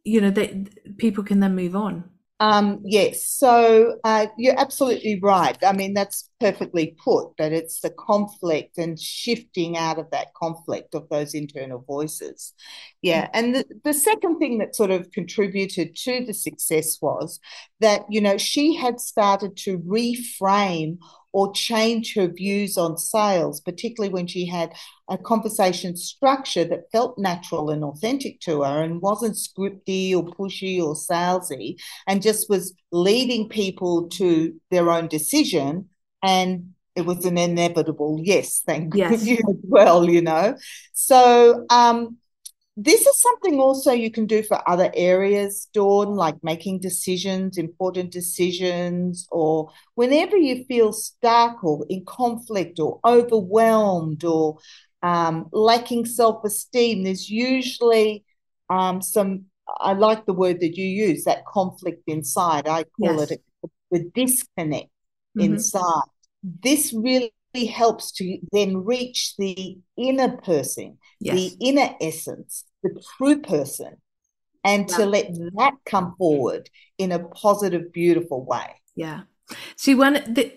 you 0.06 0.22
know, 0.22 0.32
that 0.32 0.98
people 0.98 1.24
can 1.24 1.42
then 1.42 1.56
move 1.56 1.76
on. 1.76 2.10
Um, 2.40 2.82
yes, 2.84 3.26
so 3.26 4.00
uh, 4.04 4.28
you're 4.38 4.60
absolutely 4.60 5.20
right. 5.22 5.58
I 5.64 5.72
mean, 5.72 5.94
that's 5.94 6.30
perfectly 6.42 6.98
put, 7.02 7.38
but 7.38 7.54
it's 7.54 7.80
the 7.80 7.92
conflict 7.92 8.78
and 8.78 9.00
shifting 9.00 9.78
out 9.78 9.98
of 9.98 10.12
that 10.12 10.34
conflict 10.34 10.94
of 10.94 11.08
those 11.10 11.34
internal 11.36 11.86
voices. 11.88 12.54
Yeah. 13.02 13.30
And 13.34 13.56
the, 13.56 13.66
the 13.86 13.94
second 13.94 14.40
thing 14.40 14.58
that 14.58 14.76
sort 14.76 14.92
of 14.92 15.12
contributed 15.12 15.96
to 15.98 16.26
the 16.26 16.34
success 16.34 16.98
was 17.02 17.40
that, 17.80 18.02
you 18.10 18.20
know, 18.20 18.38
she 18.38 18.76
had 18.76 19.00
started 19.00 19.56
to 19.58 19.78
reframe 19.78 20.98
or 21.34 21.52
change 21.52 22.14
her 22.14 22.28
views 22.28 22.78
on 22.78 22.98
sales, 22.98 23.60
particularly 23.60 24.14
when 24.14 24.28
she 24.28 24.46
had 24.46 24.72
a 25.10 25.18
conversation 25.18 25.98
structure 25.98 26.64
that 26.64 26.92
felt 26.92 27.18
natural 27.18 27.72
and 27.72 27.84
authentic 27.84 28.40
to 28.40 28.62
her 28.62 28.82
and 28.82 29.02
wasn't 29.02 29.36
scripty 29.36 30.16
or 30.16 30.24
pushy 30.24 30.82
or 30.82 30.96
salesy 30.96 31.76
and 32.08 32.22
just 32.22 32.50
was 32.50 32.74
leading 32.92 33.50
people 33.50 34.08
to 34.08 34.54
their 34.70 34.90
own 34.90 35.08
decision. 35.08 35.90
And 36.22 36.74
it 36.96 37.06
was 37.06 37.26
an 37.26 37.38
inevitable 37.38 38.20
yes, 38.24 38.62
thank 38.66 38.96
yes. 38.96 39.26
you 39.26 39.38
as 39.50 39.58
well, 39.64 40.08
you 40.10 40.22
know. 40.22 40.56
So 40.94 41.66
um, 41.70 42.18
this 42.76 43.06
is 43.06 43.22
something 43.22 43.60
also 43.60 43.92
you 43.92 44.10
can 44.10 44.26
do 44.26 44.42
for 44.42 44.68
other 44.68 44.92
areas, 44.96 45.68
Dawn, 45.74 46.16
like 46.16 46.44
making 46.44 46.80
decisions, 46.80 47.58
important 47.58 48.12
decisions, 48.12 49.28
or 49.32 49.70
whenever 49.94 50.38
you 50.38 50.66
feel 50.66 50.92
stuck 50.92 51.64
or 51.64 51.86
in 51.90 52.04
conflict 52.06 52.80
or 52.80 53.00
overwhelmed 53.06 54.24
or 54.24 54.58
um, 55.04 55.50
lacking 55.52 56.06
self 56.06 56.44
esteem, 56.44 57.04
there's 57.04 57.30
usually 57.30 58.24
um, 58.72 59.02
some, 59.02 59.46
I 59.80 59.94
like 59.94 60.26
the 60.26 60.34
word 60.34 60.60
that 60.62 60.76
you 60.76 60.86
use, 60.86 61.26
that 61.26 61.46
conflict 61.46 62.04
inside. 62.08 62.68
I 62.68 62.86
call 62.86 63.20
yes. 63.20 63.32
it 63.32 63.44
the 63.92 64.12
disconnect 64.16 64.90
mm-hmm. 65.38 65.42
inside. 65.42 66.08
This 66.42 66.92
really 66.92 67.32
helps 67.56 68.12
to 68.14 68.40
then 68.52 68.84
reach 68.84 69.36
the 69.38 69.78
inner 69.98 70.38
person, 70.38 70.98
yes. 71.20 71.36
the 71.36 71.56
inner 71.60 71.96
essence, 72.02 72.66
the 72.82 73.02
true 73.18 73.42
person, 73.42 73.98
and 74.64 74.90
yeah. 74.90 74.98
to 74.98 75.06
let 75.06 75.34
that 75.56 75.74
come 75.86 76.16
forward 76.18 76.70
in 76.98 77.12
a 77.12 77.20
positive, 77.20 77.92
beautiful 77.94 78.44
way. 78.46 78.82
Yeah. 78.96 79.22
See, 79.76 79.96
when 79.96 80.14
the 80.34 80.54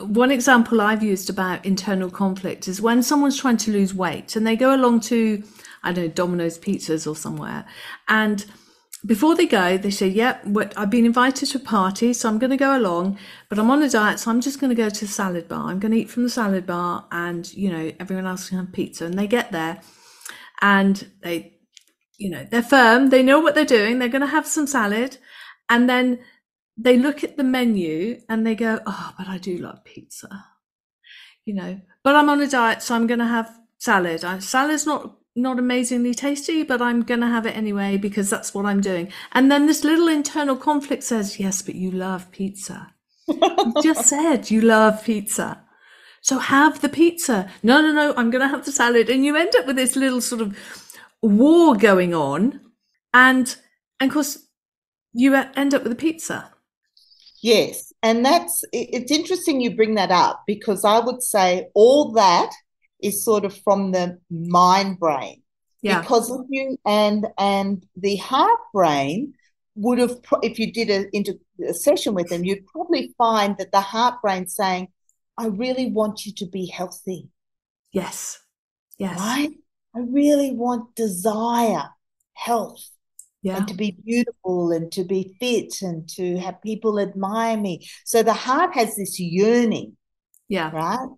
one 0.00 0.30
example 0.30 0.80
I've 0.80 1.02
used 1.02 1.28
about 1.28 1.64
internal 1.64 2.10
conflict 2.10 2.66
is 2.66 2.80
when 2.80 3.02
someone's 3.02 3.38
trying 3.38 3.58
to 3.58 3.70
lose 3.70 3.94
weight 3.94 4.36
and 4.36 4.46
they 4.46 4.56
go 4.56 4.74
along 4.74 5.00
to, 5.00 5.42
I 5.82 5.92
don't 5.92 6.06
know, 6.06 6.10
Domino's 6.10 6.58
Pizzas 6.58 7.06
or 7.06 7.14
somewhere, 7.14 7.66
and 8.08 8.44
before 9.04 9.34
they 9.34 9.46
go, 9.46 9.76
they 9.76 9.90
say, 9.90 10.08
Yep, 10.08 10.42
yeah, 10.46 10.72
I've 10.76 10.90
been 10.90 11.06
invited 11.06 11.46
to 11.46 11.58
a 11.58 11.60
party, 11.60 12.12
so 12.12 12.28
I'm 12.28 12.38
going 12.38 12.50
to 12.50 12.56
go 12.56 12.76
along, 12.76 13.18
but 13.48 13.58
I'm 13.58 13.70
on 13.70 13.82
a 13.82 13.88
diet, 13.88 14.20
so 14.20 14.30
I'm 14.30 14.40
just 14.40 14.60
going 14.60 14.70
to 14.70 14.80
go 14.80 14.88
to 14.88 15.00
the 15.04 15.10
salad 15.10 15.48
bar. 15.48 15.68
I'm 15.68 15.80
going 15.80 15.92
to 15.92 15.98
eat 15.98 16.10
from 16.10 16.22
the 16.22 16.30
salad 16.30 16.66
bar, 16.66 17.06
and, 17.10 17.52
you 17.52 17.70
know, 17.70 17.92
everyone 17.98 18.26
else 18.26 18.48
can 18.48 18.58
have 18.58 18.72
pizza. 18.72 19.04
And 19.06 19.18
they 19.18 19.26
get 19.26 19.50
there 19.50 19.80
and 20.60 21.10
they, 21.22 21.58
you 22.16 22.30
know, 22.30 22.46
they're 22.48 22.62
firm, 22.62 23.10
they 23.10 23.22
know 23.22 23.40
what 23.40 23.54
they're 23.54 23.64
doing, 23.64 23.98
they're 23.98 24.08
going 24.08 24.20
to 24.22 24.28
have 24.28 24.46
some 24.46 24.66
salad. 24.66 25.18
And 25.68 25.90
then 25.90 26.20
they 26.76 26.96
look 26.96 27.24
at 27.24 27.36
the 27.36 27.44
menu 27.44 28.20
and 28.28 28.46
they 28.46 28.54
go, 28.54 28.80
Oh, 28.86 29.12
but 29.18 29.26
I 29.26 29.38
do 29.38 29.58
love 29.58 29.84
pizza, 29.84 30.46
you 31.44 31.54
know, 31.54 31.80
but 32.04 32.14
I'm 32.14 32.30
on 32.30 32.40
a 32.40 32.48
diet, 32.48 32.82
so 32.82 32.94
I'm 32.94 33.08
going 33.08 33.18
to 33.18 33.26
have 33.26 33.52
salad. 33.78 34.20
Salad's 34.42 34.86
not 34.86 35.16
not 35.34 35.58
amazingly 35.58 36.14
tasty, 36.14 36.62
but 36.62 36.82
I'm 36.82 37.02
going 37.02 37.20
to 37.20 37.26
have 37.26 37.46
it 37.46 37.56
anyway 37.56 37.96
because 37.96 38.28
that's 38.28 38.52
what 38.52 38.66
I'm 38.66 38.80
doing. 38.80 39.12
And 39.32 39.50
then 39.50 39.66
this 39.66 39.84
little 39.84 40.08
internal 40.08 40.56
conflict 40.56 41.02
says, 41.02 41.40
Yes, 41.40 41.62
but 41.62 41.74
you 41.74 41.90
love 41.90 42.30
pizza. 42.30 42.92
you 43.28 43.74
just 43.82 44.06
said 44.06 44.50
you 44.50 44.60
love 44.60 45.04
pizza. 45.04 45.62
So 46.20 46.38
have 46.38 46.80
the 46.80 46.88
pizza. 46.88 47.50
No, 47.62 47.80
no, 47.80 47.92
no, 47.92 48.14
I'm 48.16 48.30
going 48.30 48.42
to 48.42 48.48
have 48.48 48.64
the 48.64 48.72
salad. 48.72 49.08
And 49.08 49.24
you 49.24 49.36
end 49.36 49.54
up 49.56 49.66
with 49.66 49.76
this 49.76 49.96
little 49.96 50.20
sort 50.20 50.40
of 50.40 50.56
war 51.20 51.76
going 51.76 52.14
on. 52.14 52.60
And, 53.12 53.56
and 53.98 54.10
of 54.10 54.14
course, 54.14 54.46
you 55.12 55.34
end 55.34 55.74
up 55.74 55.82
with 55.82 55.92
a 55.92 55.96
pizza. 55.96 56.52
Yes. 57.42 57.92
And 58.02 58.24
that's, 58.24 58.64
it's 58.72 59.10
interesting 59.10 59.60
you 59.60 59.74
bring 59.74 59.96
that 59.96 60.10
up 60.12 60.42
because 60.46 60.84
I 60.84 61.00
would 61.00 61.22
say 61.22 61.68
all 61.74 62.12
that 62.12 62.52
is 63.02 63.24
sort 63.24 63.44
of 63.44 63.56
from 63.62 63.92
the 63.92 64.18
mind 64.30 64.98
brain. 64.98 65.42
Yeah. 65.82 66.00
Because 66.00 66.30
if 66.30 66.46
you 66.48 66.78
and 66.86 67.26
and 67.38 67.84
the 67.96 68.16
heart 68.16 68.60
brain 68.72 69.34
would 69.74 69.98
have 69.98 70.18
if 70.42 70.58
you 70.58 70.72
did 70.72 70.90
a, 70.90 71.16
into 71.16 71.38
a 71.66 71.74
session 71.74 72.14
with 72.14 72.28
them, 72.28 72.44
you'd 72.44 72.66
probably 72.66 73.14
find 73.18 73.56
that 73.58 73.72
the 73.72 73.80
heart 73.80 74.22
brain 74.22 74.46
saying, 74.46 74.88
I 75.36 75.46
really 75.46 75.86
want 75.86 76.24
you 76.24 76.32
to 76.34 76.46
be 76.46 76.66
healthy. 76.66 77.28
Yes. 77.90 78.38
Yes. 78.98 79.18
Right? 79.18 79.50
I 79.94 80.00
really 80.00 80.52
want 80.52 80.94
desire, 80.94 81.90
health. 82.34 82.88
Yeah. 83.42 83.56
And 83.56 83.68
to 83.68 83.74
be 83.74 83.96
beautiful 84.04 84.70
and 84.70 84.92
to 84.92 85.02
be 85.02 85.36
fit 85.40 85.82
and 85.82 86.08
to 86.10 86.36
have 86.38 86.62
people 86.62 87.00
admire 87.00 87.56
me. 87.56 87.88
So 88.04 88.22
the 88.22 88.32
heart 88.32 88.74
has 88.74 88.94
this 88.94 89.18
yearning. 89.18 89.96
Yeah. 90.48 90.70
Right. 90.70 91.08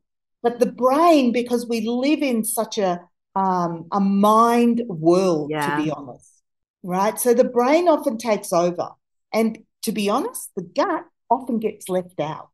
But 0.44 0.60
the 0.60 0.70
brain, 0.70 1.32
because 1.32 1.66
we 1.66 1.80
live 1.88 2.20
in 2.20 2.44
such 2.44 2.76
a 2.76 3.00
um, 3.34 3.86
a 3.90 3.98
mind 3.98 4.82
world, 4.86 5.50
yeah. 5.50 5.76
to 5.76 5.82
be 5.82 5.90
honest, 5.90 6.42
right? 6.82 7.18
So 7.18 7.32
the 7.32 7.44
brain 7.44 7.88
often 7.88 8.18
takes 8.18 8.52
over, 8.52 8.90
and 9.32 9.58
to 9.82 9.90
be 9.90 10.10
honest, 10.10 10.50
the 10.54 10.62
gut 10.62 11.06
often 11.30 11.58
gets 11.58 11.88
left 11.88 12.20
out, 12.20 12.50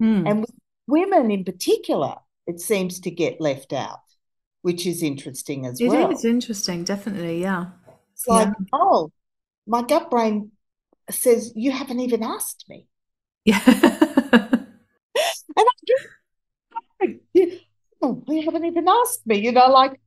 hmm. 0.00 0.26
and 0.26 0.40
with 0.40 0.50
women 0.86 1.30
in 1.30 1.44
particular, 1.44 2.14
it 2.46 2.60
seems 2.60 2.98
to 3.00 3.10
get 3.10 3.42
left 3.42 3.74
out, 3.74 4.00
which 4.62 4.86
is 4.86 5.02
interesting 5.02 5.66
as 5.66 5.78
it 5.82 5.88
well. 5.88 6.10
It 6.10 6.14
is 6.14 6.24
interesting, 6.24 6.82
definitely, 6.82 7.42
yeah. 7.42 7.66
It's 8.14 8.26
like, 8.26 8.48
oh, 8.72 9.12
my 9.66 9.82
gut 9.82 10.10
brain 10.10 10.50
says 11.10 11.52
you 11.54 11.72
haven't 11.72 12.00
even 12.00 12.22
asked 12.22 12.64
me. 12.70 12.88
Yeah. 13.44 13.60
you, 17.34 17.58
oh, 18.02 18.22
you 18.28 18.42
haven't 18.42 18.64
even 18.64 18.88
asked 18.88 19.26
me, 19.26 19.38
you 19.38 19.52
know, 19.52 19.66
like, 19.66 20.00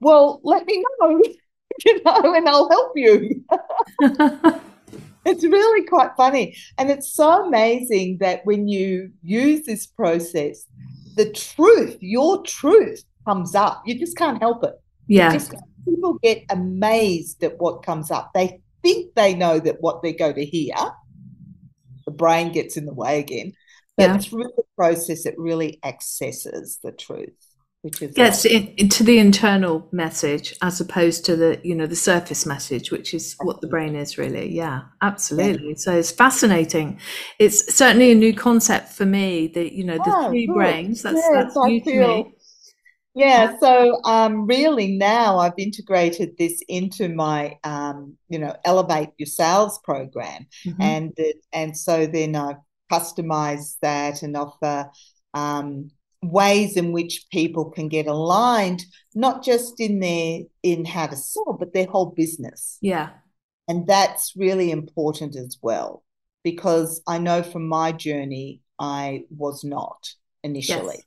well, 0.00 0.40
let 0.42 0.66
me 0.66 0.82
know, 1.00 1.22
you 1.84 2.02
know, 2.04 2.34
and 2.34 2.48
I'll 2.48 2.68
help 2.70 2.92
you. 2.96 3.44
it's 5.26 5.44
really 5.44 5.86
quite 5.86 6.10
funny. 6.16 6.56
And 6.78 6.90
it's 6.90 7.12
so 7.12 7.44
amazing 7.44 8.18
that 8.18 8.44
when 8.44 8.68
you 8.68 9.10
use 9.22 9.66
this 9.66 9.86
process, 9.86 10.66
the 11.16 11.30
truth, 11.32 11.98
your 12.00 12.42
truth 12.42 13.04
comes 13.26 13.54
up. 13.54 13.82
You 13.84 13.98
just 13.98 14.16
can't 14.16 14.40
help 14.40 14.64
it. 14.64 14.74
Yeah. 15.06 15.32
Just, 15.32 15.54
people 15.84 16.18
get 16.22 16.44
amazed 16.50 17.42
at 17.42 17.58
what 17.58 17.82
comes 17.82 18.10
up. 18.10 18.30
They 18.32 18.60
think 18.82 19.14
they 19.14 19.34
know 19.34 19.58
that 19.58 19.80
what 19.80 20.02
they're 20.02 20.12
going 20.12 20.36
to 20.36 20.44
hear. 20.44 20.74
The 22.06 22.12
brain 22.12 22.52
gets 22.52 22.76
in 22.76 22.86
the 22.86 22.94
way 22.94 23.18
again. 23.18 23.52
But 24.00 24.06
yeah. 24.06 24.18
through 24.18 24.52
the 24.56 24.62
process, 24.76 25.26
it 25.26 25.34
really 25.38 25.78
accesses 25.84 26.78
the 26.82 26.92
truth, 26.92 27.36
which 27.82 28.00
is 28.00 28.14
yes, 28.16 28.44
like, 28.44 28.80
into 28.80 29.04
the 29.04 29.18
internal 29.18 29.86
message 29.92 30.56
as 30.62 30.80
opposed 30.80 31.24
to 31.26 31.36
the 31.36 31.60
you 31.62 31.74
know 31.74 31.86
the 31.86 31.96
surface 31.96 32.46
message, 32.46 32.90
which 32.90 33.12
is 33.12 33.36
what 33.42 33.60
the 33.60 33.68
brain 33.68 33.94
is 33.94 34.16
really. 34.16 34.50
Yeah, 34.50 34.82
absolutely. 35.02 35.70
Yeah. 35.70 35.74
So 35.76 35.96
it's 35.96 36.10
fascinating. 36.10 36.98
It's 37.38 37.74
certainly 37.74 38.10
a 38.10 38.14
new 38.14 38.34
concept 38.34 38.88
for 38.88 39.04
me. 39.04 39.48
That 39.48 39.72
you 39.72 39.84
know 39.84 39.98
the 39.98 40.14
oh, 40.16 40.28
three 40.28 40.46
good. 40.46 40.54
brains. 40.54 41.02
That's 41.02 41.16
yes, 41.16 41.30
that's 41.32 41.56
new 41.56 41.80
feel, 41.82 42.06
to 42.06 42.24
me. 42.24 42.34
Yeah, 43.14 43.58
so 43.58 44.00
um, 44.04 44.46
really 44.46 44.96
now 44.96 45.38
I've 45.38 45.58
integrated 45.58 46.38
this 46.38 46.62
into 46.68 47.08
my, 47.08 47.58
um, 47.64 48.16
you 48.28 48.38
know, 48.38 48.54
elevate 48.64 49.10
your 49.18 49.26
sales 49.26 49.80
program, 49.82 50.46
mm-hmm. 50.64 50.80
and 50.80 51.18
and 51.52 51.76
so 51.76 52.06
then 52.06 52.36
I've 52.36 52.62
customize 52.90 53.76
that 53.82 54.22
and 54.22 54.36
offer 54.36 54.90
um, 55.34 55.90
ways 56.22 56.76
in 56.76 56.92
which 56.92 57.26
people 57.30 57.70
can 57.70 57.88
get 57.88 58.06
aligned, 58.06 58.84
not 59.14 59.44
just 59.44 59.80
in 59.80 60.00
their 60.00 60.40
in 60.62 60.84
how 60.84 61.06
to 61.06 61.16
sell, 61.16 61.56
but 61.58 61.72
their 61.72 61.86
whole 61.86 62.06
business. 62.06 62.78
Yeah. 62.80 63.10
And 63.68 63.86
that's 63.86 64.32
really 64.36 64.70
important 64.70 65.36
as 65.36 65.58
well, 65.62 66.02
because 66.42 67.02
I 67.06 67.18
know 67.18 67.42
from 67.42 67.68
my 67.68 67.92
journey, 67.92 68.62
I 68.78 69.24
was 69.30 69.62
not 69.62 70.10
initially. 70.42 70.96
Yes. 70.96 71.04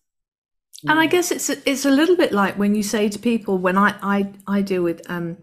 And 0.90 1.00
I 1.00 1.08
mm. 1.08 1.12
guess 1.12 1.32
it's 1.32 1.50
a, 1.50 1.70
it's 1.70 1.86
a 1.86 1.92
little 1.92 2.16
bit 2.16 2.32
like 2.32 2.58
when 2.58 2.76
you 2.76 2.84
say 2.84 3.10
to 3.10 3.20
people 3.20 3.58
when 3.58 3.78
I 3.78 3.96
I, 4.02 4.32
I 4.48 4.62
deal 4.62 4.84
with 4.84 5.02
um, 5.10 5.38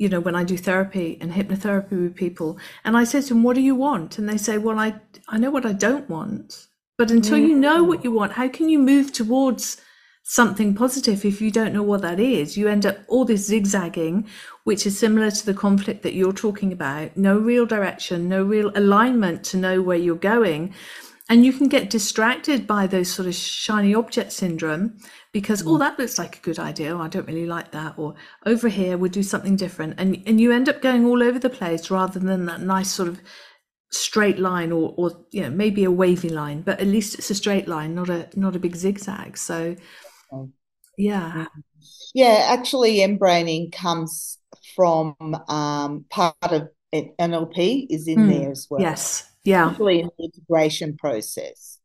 you 0.00 0.08
know, 0.08 0.18
when 0.18 0.34
I 0.34 0.44
do 0.44 0.56
therapy 0.56 1.18
and 1.20 1.30
hypnotherapy 1.30 2.02
with 2.02 2.14
people, 2.16 2.58
and 2.84 2.96
I 2.96 3.04
say 3.04 3.20
to 3.20 3.28
them, 3.28 3.42
"What 3.42 3.54
do 3.54 3.60
you 3.60 3.74
want?" 3.74 4.18
and 4.18 4.26
they 4.26 4.38
say, 4.38 4.56
"Well, 4.56 4.78
I 4.78 4.94
I 5.28 5.36
know 5.36 5.50
what 5.50 5.66
I 5.66 5.74
don't 5.74 6.08
want, 6.08 6.68
but 6.96 7.10
until 7.10 7.36
mm. 7.36 7.48
you 7.48 7.54
know 7.54 7.84
what 7.84 8.02
you 8.02 8.10
want, 8.10 8.32
how 8.32 8.48
can 8.48 8.70
you 8.70 8.78
move 8.78 9.12
towards 9.12 9.76
something 10.22 10.74
positive 10.74 11.24
if 11.24 11.42
you 11.42 11.50
don't 11.50 11.74
know 11.74 11.82
what 11.82 12.02
that 12.02 12.20
is 12.20 12.56
you 12.56 12.68
end 12.68 12.84
up 12.86 12.98
all 13.08 13.24
this 13.24 13.46
zigzagging 13.46 14.24
which 14.64 14.86
is 14.86 14.96
similar 14.96 15.30
to 15.30 15.44
the 15.46 15.54
conflict 15.54 16.02
that 16.02 16.14
you're 16.14 16.32
talking 16.44 16.72
about 16.72 17.16
no 17.16 17.36
real 17.38 17.66
direction 17.66 18.28
no 18.28 18.42
real 18.44 18.70
alignment 18.76 19.42
to 19.42 19.56
know 19.56 19.82
where 19.82 19.96
you're 19.96 20.14
going 20.14 20.72
and 21.30 21.44
you 21.44 21.52
can 21.52 21.68
get 21.68 21.88
distracted 21.88 22.66
by 22.66 22.86
those 22.86 23.10
sort 23.10 23.26
of 23.26 23.34
shiny 23.34 23.94
object 23.94 24.30
syndrome 24.30 24.96
because 25.32 25.62
oh 25.62 25.70
mm. 25.70 25.78
that 25.78 25.98
looks 25.98 26.18
like 26.18 26.36
a 26.36 26.40
good 26.40 26.58
idea 26.58 26.94
oh, 26.94 27.00
i 27.00 27.08
don't 27.08 27.26
really 27.26 27.46
like 27.46 27.70
that 27.70 27.94
or 27.96 28.14
over 28.46 28.68
here 28.68 28.96
we'll 28.96 29.10
do 29.10 29.22
something 29.22 29.56
different 29.56 29.94
and 29.98 30.22
and 30.26 30.40
you 30.40 30.52
end 30.52 30.68
up 30.68 30.82
going 30.82 31.04
all 31.04 31.22
over 31.22 31.38
the 31.38 31.50
place 31.50 31.90
rather 31.90 32.18
than 32.18 32.46
that 32.46 32.60
nice 32.60 32.90
sort 32.90 33.08
of 33.08 33.20
straight 33.92 34.38
line 34.38 34.70
or 34.72 34.94
or 34.96 35.10
you 35.30 35.42
know 35.42 35.50
maybe 35.50 35.84
a 35.84 35.90
wavy 35.90 36.28
line 36.28 36.62
but 36.62 36.80
at 36.80 36.86
least 36.86 37.18
it's 37.18 37.30
a 37.30 37.34
straight 37.34 37.66
line 37.66 37.94
not 37.94 38.08
a 38.08 38.28
not 38.36 38.54
a 38.54 38.58
big 38.58 38.76
zigzag 38.76 39.36
so 39.36 39.74
yeah. 40.96 41.46
Yeah 42.14 42.46
actually 42.50 42.98
mBraining 42.98 43.72
comes 43.72 44.38
from 44.76 45.14
um, 45.48 46.04
part 46.10 46.34
of 46.42 46.68
nlp 46.92 47.86
is 47.90 48.08
in 48.08 48.18
mm. 48.18 48.30
there 48.30 48.50
as 48.50 48.66
well. 48.68 48.80
Yes. 48.80 49.30
Yeah. 49.44 49.68
Actually 49.68 50.00
in 50.00 50.10
the 50.18 50.24
integration 50.24 50.96
process. 50.96 51.78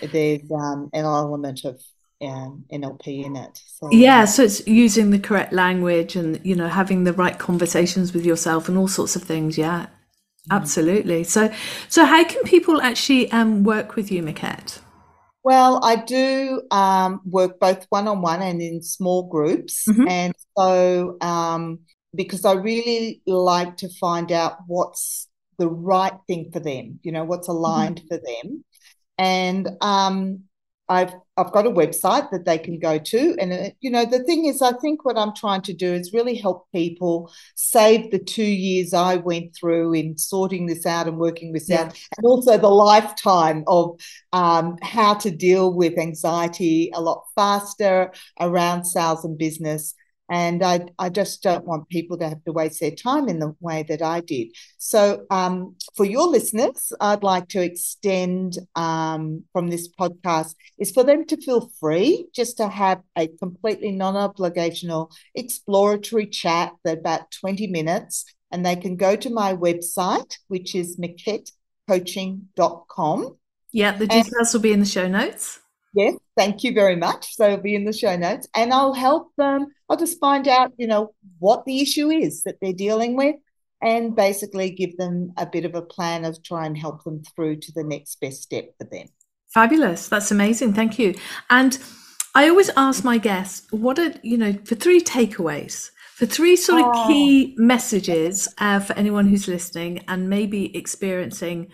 There's 0.00 0.50
um, 0.50 0.90
an 0.92 1.04
element 1.04 1.64
of 1.64 1.80
um, 2.22 2.64
NLP 2.72 3.24
in 3.24 3.36
it. 3.36 3.60
So, 3.66 3.90
yeah, 3.90 4.24
so 4.24 4.42
it's 4.44 4.66
using 4.66 5.10
the 5.10 5.18
correct 5.18 5.52
language 5.52 6.16
and 6.16 6.40
you 6.44 6.54
know 6.54 6.68
having 6.68 7.04
the 7.04 7.12
right 7.12 7.38
conversations 7.38 8.12
with 8.12 8.24
yourself 8.24 8.68
and 8.68 8.78
all 8.78 8.88
sorts 8.88 9.16
of 9.16 9.22
things. 9.22 9.58
Yeah, 9.58 9.82
mm-hmm. 9.86 10.52
absolutely. 10.52 11.24
So, 11.24 11.52
so 11.88 12.04
how 12.04 12.24
can 12.24 12.42
people 12.44 12.80
actually 12.80 13.30
um, 13.32 13.64
work 13.64 13.96
with 13.96 14.10
you, 14.10 14.22
Miquette? 14.22 14.78
Well, 15.44 15.84
I 15.84 15.96
do 15.96 16.62
um, 16.72 17.20
work 17.24 17.60
both 17.60 17.86
one 17.90 18.08
on 18.08 18.20
one 18.20 18.42
and 18.42 18.60
in 18.60 18.82
small 18.82 19.28
groups, 19.28 19.84
mm-hmm. 19.88 20.08
and 20.08 20.34
so 20.56 21.18
um, 21.20 21.80
because 22.14 22.44
I 22.44 22.54
really 22.54 23.22
like 23.26 23.76
to 23.78 23.88
find 24.00 24.32
out 24.32 24.58
what's 24.66 25.28
the 25.58 25.68
right 25.68 26.14
thing 26.26 26.50
for 26.52 26.60
them, 26.60 26.98
you 27.02 27.12
know, 27.12 27.24
what's 27.24 27.48
mm-hmm. 27.48 27.58
aligned 27.58 28.00
mm-hmm. 28.00 28.08
for 28.08 28.16
them, 28.16 28.64
and 29.18 29.68
um, 29.80 30.44
I've 30.88 31.14
I've 31.36 31.52
got 31.52 31.66
a 31.66 31.70
website 31.70 32.30
that 32.30 32.44
they 32.44 32.58
can 32.58 32.78
go 32.78 32.98
to, 32.98 33.36
and 33.40 33.52
uh, 33.52 33.70
you 33.80 33.90
know 33.90 34.04
the 34.04 34.22
thing 34.22 34.46
is, 34.46 34.62
I 34.62 34.72
think 34.72 35.04
what 35.04 35.18
I'm 35.18 35.34
trying 35.34 35.62
to 35.62 35.74
do 35.74 35.92
is 35.92 36.12
really 36.12 36.36
help 36.36 36.66
people 36.72 37.32
save 37.56 38.10
the 38.10 38.18
two 38.18 38.44
years 38.44 38.94
I 38.94 39.16
went 39.16 39.54
through 39.54 39.94
in 39.94 40.16
sorting 40.16 40.66
this 40.66 40.86
out 40.86 41.08
and 41.08 41.18
working 41.18 41.52
this 41.52 41.68
yeah. 41.68 41.82
out, 41.82 42.00
and 42.16 42.26
also 42.26 42.56
the 42.56 42.68
lifetime 42.68 43.64
of 43.66 44.00
um, 44.32 44.76
how 44.82 45.14
to 45.14 45.30
deal 45.30 45.74
with 45.74 45.98
anxiety 45.98 46.90
a 46.94 47.00
lot 47.00 47.24
faster 47.34 48.12
around 48.40 48.84
sales 48.84 49.24
and 49.24 49.36
business 49.36 49.94
and 50.28 50.62
I, 50.62 50.86
I 50.98 51.08
just 51.08 51.42
don't 51.42 51.64
want 51.64 51.88
people 51.88 52.18
to 52.18 52.28
have 52.28 52.44
to 52.44 52.52
waste 52.52 52.80
their 52.80 52.90
time 52.90 53.28
in 53.28 53.38
the 53.38 53.54
way 53.60 53.84
that 53.88 54.02
I 54.02 54.20
did. 54.20 54.48
So, 54.78 55.24
um, 55.30 55.76
for 55.94 56.04
your 56.04 56.26
listeners, 56.26 56.92
I'd 57.00 57.22
like 57.22 57.48
to 57.50 57.62
extend 57.62 58.58
um, 58.74 59.44
from 59.52 59.68
this 59.68 59.88
podcast 59.88 60.56
is 60.78 60.90
for 60.90 61.04
them 61.04 61.24
to 61.26 61.36
feel 61.36 61.70
free 61.80 62.26
just 62.34 62.56
to 62.56 62.66
have 62.68 63.02
a 63.16 63.28
completely 63.28 63.92
non 63.92 64.14
obligational 64.14 65.12
exploratory 65.34 66.26
chat 66.26 66.72
about 66.84 67.30
20 67.30 67.68
minutes. 67.68 68.24
And 68.52 68.64
they 68.64 68.76
can 68.76 68.94
go 68.96 69.16
to 69.16 69.30
my 69.30 69.54
website, 69.54 70.38
which 70.48 70.74
is 70.74 70.96
miquettecoaching.com. 70.96 73.36
Yeah, 73.72 73.92
the 73.92 74.06
details 74.06 74.32
and, 74.32 74.48
will 74.52 74.60
be 74.60 74.72
in 74.72 74.80
the 74.80 74.86
show 74.86 75.08
notes. 75.08 75.60
Yes, 75.96 76.14
thank 76.36 76.62
you 76.62 76.74
very 76.74 76.94
much. 76.94 77.34
So 77.34 77.46
it'll 77.46 77.62
be 77.62 77.74
in 77.74 77.86
the 77.86 77.92
show 77.92 78.16
notes, 78.16 78.46
and 78.54 78.72
I'll 78.72 78.92
help 78.92 79.32
them. 79.38 79.68
I'll 79.88 79.96
just 79.96 80.20
find 80.20 80.46
out, 80.46 80.72
you 80.76 80.86
know, 80.86 81.14
what 81.38 81.64
the 81.64 81.80
issue 81.80 82.10
is 82.10 82.42
that 82.42 82.56
they're 82.60 82.74
dealing 82.74 83.16
with, 83.16 83.36
and 83.80 84.14
basically 84.14 84.70
give 84.70 84.98
them 84.98 85.32
a 85.38 85.46
bit 85.46 85.64
of 85.64 85.74
a 85.74 85.80
plan 85.80 86.26
of 86.26 86.42
try 86.42 86.66
and 86.66 86.76
help 86.76 87.02
them 87.04 87.22
through 87.34 87.56
to 87.56 87.72
the 87.72 87.82
next 87.82 88.20
best 88.20 88.42
step 88.42 88.74
for 88.78 88.84
them. 88.84 89.06
Fabulous! 89.48 90.08
That's 90.08 90.30
amazing. 90.30 90.74
Thank 90.74 90.98
you. 90.98 91.14
And 91.48 91.78
I 92.34 92.50
always 92.50 92.70
ask 92.76 93.02
my 93.02 93.16
guests, 93.16 93.66
what 93.72 93.98
are 93.98 94.12
you 94.22 94.36
know 94.36 94.52
for 94.64 94.74
three 94.74 95.00
takeaways 95.00 95.90
for 96.16 96.24
three 96.26 96.56
sort 96.56 96.80
of 96.80 96.86
oh. 96.94 97.06
key 97.06 97.54
messages 97.58 98.48
uh, 98.58 98.80
for 98.80 98.94
anyone 98.94 99.26
who's 99.28 99.48
listening 99.48 100.02
and 100.08 100.30
maybe 100.30 100.74
experiencing 100.74 101.68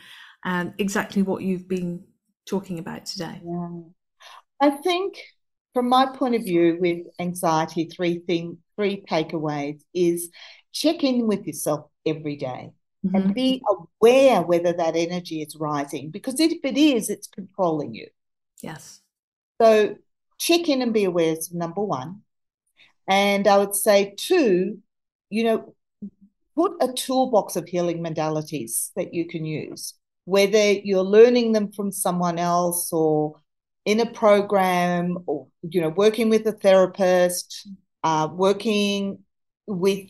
um, 0.44 0.74
exactly 0.78 1.22
what 1.22 1.42
you've 1.42 1.68
been 1.68 2.02
talking 2.44 2.80
about 2.80 3.06
today. 3.06 3.40
Yeah. 3.44 3.68
I 4.62 4.70
think 4.70 5.18
from 5.74 5.88
my 5.88 6.06
point 6.06 6.36
of 6.36 6.44
view 6.44 6.78
with 6.80 6.98
anxiety, 7.18 7.86
three 7.86 8.20
thing, 8.20 8.58
three 8.76 9.02
takeaways 9.10 9.80
is 9.92 10.30
check 10.72 11.02
in 11.02 11.26
with 11.26 11.44
yourself 11.44 11.90
every 12.06 12.36
day 12.36 12.70
mm-hmm. 13.04 13.14
and 13.14 13.34
be 13.34 13.60
aware 14.00 14.40
whether 14.42 14.72
that 14.72 14.94
energy 14.94 15.42
is 15.42 15.56
rising 15.56 16.10
because 16.10 16.38
if 16.38 16.52
it 16.62 16.78
is, 16.78 17.10
it's 17.10 17.26
controlling 17.26 17.92
you. 17.92 18.06
Yes. 18.62 19.00
So 19.60 19.96
check 20.38 20.68
in 20.68 20.80
and 20.80 20.94
be 20.94 21.04
aware 21.04 21.32
is 21.32 21.52
number 21.52 21.82
one. 21.82 22.22
And 23.08 23.48
I 23.48 23.58
would 23.58 23.74
say 23.74 24.14
two, 24.16 24.78
you 25.28 25.42
know, 25.42 25.74
put 26.54 26.74
a 26.80 26.92
toolbox 26.92 27.56
of 27.56 27.66
healing 27.66 28.00
modalities 28.00 28.92
that 28.94 29.12
you 29.12 29.26
can 29.26 29.44
use, 29.44 29.94
whether 30.24 30.70
you're 30.70 31.02
learning 31.02 31.50
them 31.50 31.72
from 31.72 31.90
someone 31.90 32.38
else 32.38 32.92
or 32.92 33.41
in 33.84 34.00
a 34.00 34.06
program 34.06 35.18
or 35.26 35.48
you 35.62 35.80
know 35.80 35.88
working 35.88 36.28
with 36.28 36.46
a 36.46 36.52
therapist 36.52 37.68
uh, 38.04 38.28
working 38.32 39.18
with 39.66 40.08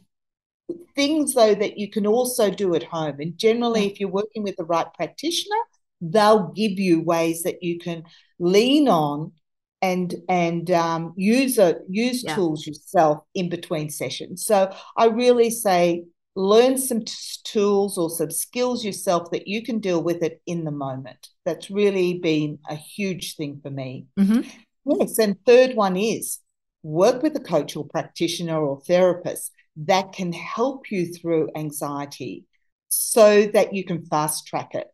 things 0.95 1.35
though 1.35 1.55
that 1.55 1.79
you 1.79 1.91
can 1.91 2.07
also 2.07 2.51
do 2.51 2.75
at 2.75 2.83
home. 2.83 3.21
And 3.21 3.37
generally 3.37 3.87
if 3.87 4.01
you're 4.01 4.09
working 4.09 4.43
with 4.43 4.57
the 4.57 4.65
right 4.65 4.87
practitioner 4.95 5.57
they'll 6.01 6.49
give 6.49 6.79
you 6.79 7.01
ways 7.01 7.45
that 7.45 7.63
you 7.63 7.79
can 7.79 8.03
lean 8.39 8.89
on 8.89 9.33
and 9.81 10.15
and 10.29 10.71
um, 10.71 11.13
use 11.17 11.59
a, 11.59 11.77
use 11.89 12.25
yeah. 12.25 12.35
tools 12.35 12.67
yourself 12.67 13.25
in 13.35 13.49
between 13.49 13.91
sessions. 13.91 14.45
So 14.45 14.75
i 14.97 15.07
really 15.07 15.51
say 15.51 16.05
learn 16.35 16.79
some 16.79 17.05
t- 17.05 17.13
tools 17.45 17.99
or 17.99 18.09
some 18.09 18.31
skills 18.31 18.85
yourself 18.85 19.31
that 19.31 19.47
you 19.47 19.63
can 19.63 19.79
deal 19.79 20.03
with 20.03 20.23
it 20.23 20.41
in 20.47 20.65
the 20.65 20.71
moment. 20.71 21.29
That's 21.45 21.71
really 21.71 22.19
been 22.19 22.59
a 22.69 22.75
huge 22.75 23.37
thing 23.37 23.61
for 23.63 23.71
me. 23.71 24.07
Mm-hmm. 24.19 24.49
Yes. 24.85 25.19
And 25.19 25.37
third 25.45 25.77
one 25.77 25.97
is 25.97 26.39
work 26.83 27.23
with 27.23 27.37
a 27.37 27.41
coach 27.41 27.77
or 27.77 27.87
practitioner 27.87 28.61
or 28.61 28.81
therapist 28.81 29.53
that 29.77 30.13
can 30.13 30.33
help 30.33 30.91
you 30.91 31.13
through 31.13 31.51
anxiety 31.55 32.45
so 32.89 33.47
that 33.47 33.73
you 33.75 33.85
can 33.85 34.05
fast 34.07 34.47
track 34.47 34.75
it. 34.75 34.89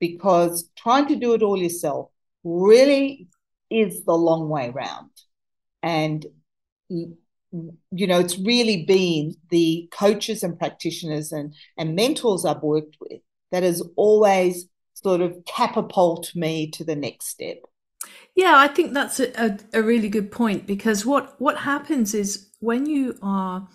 Because 0.00 0.68
trying 0.76 1.06
to 1.08 1.16
do 1.16 1.34
it 1.34 1.42
all 1.42 1.56
yourself 1.56 2.10
really 2.44 3.28
is 3.70 4.04
the 4.04 4.14
long 4.14 4.48
way 4.48 4.70
round. 4.70 5.10
And 5.82 6.26
you 7.90 8.06
know, 8.06 8.18
it's 8.18 8.38
really 8.38 8.84
been 8.84 9.34
the 9.50 9.88
coaches 9.92 10.42
and 10.42 10.58
practitioners 10.58 11.32
and, 11.32 11.54
and 11.76 11.94
mentors 11.94 12.44
I've 12.44 12.62
worked 12.62 12.96
with 13.00 13.20
that 13.50 13.62
has 13.62 13.82
always 13.96 14.66
sort 14.94 15.20
of 15.20 15.36
catapult 15.46 16.34
me 16.34 16.70
to 16.70 16.84
the 16.84 16.96
next 16.96 17.26
step. 17.28 17.58
Yeah, 18.34 18.54
I 18.56 18.68
think 18.68 18.94
that's 18.94 19.20
a, 19.20 19.30
a, 19.40 19.58
a, 19.74 19.82
really 19.82 20.08
good 20.08 20.32
point 20.32 20.66
because 20.66 21.04
what, 21.04 21.38
what 21.38 21.58
happens 21.58 22.14
is 22.14 22.48
when 22.60 22.86
you 22.86 23.18
are 23.22 23.68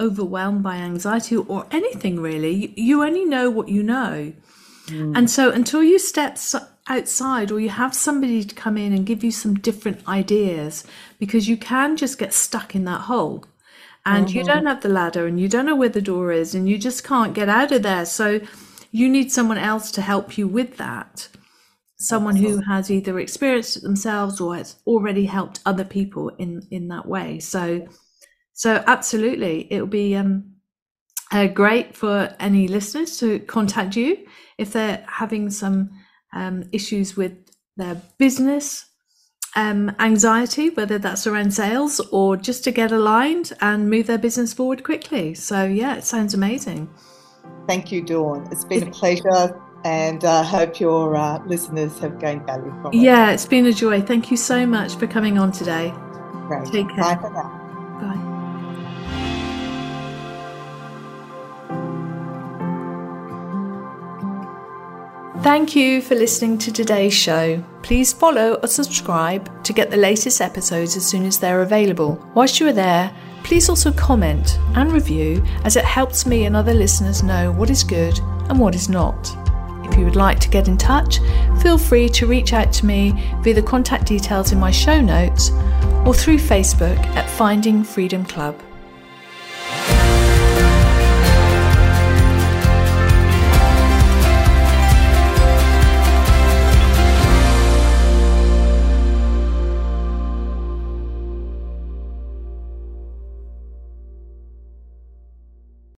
overwhelmed 0.00 0.64
by 0.64 0.76
anxiety 0.76 1.36
or 1.36 1.66
anything 1.70 2.20
really, 2.20 2.52
you, 2.52 2.72
you 2.76 3.04
only 3.04 3.24
know 3.24 3.48
what 3.48 3.68
you 3.68 3.82
know. 3.82 4.32
Mm. 4.86 5.16
And 5.16 5.30
so 5.30 5.50
until 5.50 5.82
you 5.82 5.98
step 5.98 6.36
outside 6.88 7.50
or 7.50 7.60
you 7.60 7.70
have 7.70 7.94
somebody 7.94 8.44
to 8.44 8.54
come 8.54 8.76
in 8.76 8.92
and 8.92 9.06
give 9.06 9.24
you 9.24 9.30
some 9.30 9.54
different 9.54 10.06
ideas 10.06 10.84
because 11.18 11.48
you 11.48 11.56
can 11.56 11.96
just 11.96 12.18
get 12.18 12.32
stuck 12.32 12.74
in 12.74 12.84
that 12.84 13.02
hole. 13.02 13.44
And 14.04 14.28
mm-hmm. 14.28 14.38
you 14.38 14.44
don't 14.44 14.66
have 14.66 14.82
the 14.82 14.88
ladder 14.88 15.26
and 15.26 15.40
you 15.40 15.48
don't 15.48 15.66
know 15.66 15.74
where 15.74 15.88
the 15.88 16.00
door 16.00 16.30
is 16.30 16.54
and 16.54 16.68
you 16.68 16.78
just 16.78 17.02
can't 17.02 17.34
get 17.34 17.48
out 17.48 17.72
of 17.72 17.82
there. 17.82 18.06
So 18.06 18.40
you 18.92 19.08
need 19.08 19.32
someone 19.32 19.58
else 19.58 19.90
to 19.92 20.00
help 20.00 20.38
you 20.38 20.46
with 20.46 20.76
that. 20.76 21.28
Someone 21.98 22.36
who 22.36 22.60
has 22.60 22.90
either 22.90 23.18
experienced 23.18 23.78
it 23.78 23.82
themselves 23.82 24.40
or 24.40 24.54
has 24.54 24.76
already 24.86 25.24
helped 25.24 25.60
other 25.64 25.84
people 25.84 26.28
in 26.28 26.66
in 26.70 26.88
that 26.88 27.06
way. 27.06 27.40
So 27.40 27.88
so 28.52 28.84
absolutely 28.86 29.66
it 29.72 29.80
will 29.80 29.86
be 29.86 30.14
um 30.14 30.56
uh, 31.32 31.46
great 31.46 31.96
for 31.96 32.34
any 32.38 32.68
listeners 32.68 33.18
to 33.18 33.40
contact 33.40 33.96
you 33.96 34.26
if 34.58 34.72
they're 34.72 35.04
having 35.08 35.50
some 35.50 35.90
um, 36.32 36.64
issues 36.72 37.16
with 37.16 37.32
their 37.76 38.00
business 38.18 38.86
um, 39.56 39.94
anxiety, 39.98 40.70
whether 40.70 40.98
that's 40.98 41.26
around 41.26 41.52
sales 41.52 41.98
or 42.12 42.36
just 42.36 42.62
to 42.64 42.70
get 42.70 42.92
aligned 42.92 43.52
and 43.60 43.90
move 43.90 44.06
their 44.06 44.18
business 44.18 44.52
forward 44.52 44.84
quickly. 44.84 45.34
So, 45.34 45.64
yeah, 45.64 45.96
it 45.96 46.04
sounds 46.04 46.34
amazing. 46.34 46.88
Thank 47.66 47.90
you, 47.90 48.02
Dawn. 48.02 48.46
It's 48.52 48.64
been 48.64 48.88
a 48.88 48.90
pleasure. 48.90 49.60
and 49.84 50.24
I 50.24 50.40
uh, 50.40 50.42
hope 50.42 50.78
your 50.78 51.16
uh, 51.16 51.42
listeners 51.46 51.98
have 52.00 52.18
gained 52.20 52.44
value 52.46 52.70
from 52.82 52.92
it. 52.92 52.96
Yeah, 52.96 53.30
it's 53.30 53.46
been 53.46 53.66
a 53.66 53.72
joy. 53.72 54.02
Thank 54.02 54.30
you 54.30 54.36
so 54.36 54.66
much 54.66 54.94
for 54.96 55.06
coming 55.06 55.38
on 55.38 55.52
today. 55.52 55.92
Great. 56.46 56.66
Take 56.66 56.88
care. 56.90 56.98
Bye 56.98 57.16
for 57.16 57.30
now. 57.30 57.98
Bye. 58.00 58.35
Thank 65.46 65.76
you 65.76 66.02
for 66.02 66.16
listening 66.16 66.58
to 66.58 66.72
today's 66.72 67.14
show. 67.14 67.62
Please 67.84 68.12
follow 68.12 68.54
or 68.54 68.66
subscribe 68.66 69.62
to 69.62 69.72
get 69.72 69.92
the 69.92 69.96
latest 69.96 70.40
episodes 70.40 70.96
as 70.96 71.06
soon 71.06 71.24
as 71.24 71.38
they're 71.38 71.62
available. 71.62 72.20
Whilst 72.34 72.58
you 72.58 72.66
are 72.66 72.72
there, 72.72 73.14
please 73.44 73.68
also 73.68 73.92
comment 73.92 74.58
and 74.74 74.90
review 74.90 75.44
as 75.62 75.76
it 75.76 75.84
helps 75.84 76.26
me 76.26 76.46
and 76.46 76.56
other 76.56 76.74
listeners 76.74 77.22
know 77.22 77.52
what 77.52 77.70
is 77.70 77.84
good 77.84 78.18
and 78.48 78.58
what 78.58 78.74
is 78.74 78.88
not. 78.88 79.36
If 79.88 79.96
you 79.96 80.04
would 80.04 80.16
like 80.16 80.40
to 80.40 80.50
get 80.50 80.66
in 80.66 80.76
touch, 80.76 81.20
feel 81.62 81.78
free 81.78 82.08
to 82.08 82.26
reach 82.26 82.52
out 82.52 82.72
to 82.72 82.84
me 82.84 83.12
via 83.42 83.54
the 83.54 83.62
contact 83.62 84.06
details 84.06 84.50
in 84.50 84.58
my 84.58 84.72
show 84.72 85.00
notes 85.00 85.52
or 86.04 86.12
through 86.12 86.38
Facebook 86.38 86.98
at 87.14 87.30
Finding 87.30 87.84
Freedom 87.84 88.24
Club. 88.24 88.60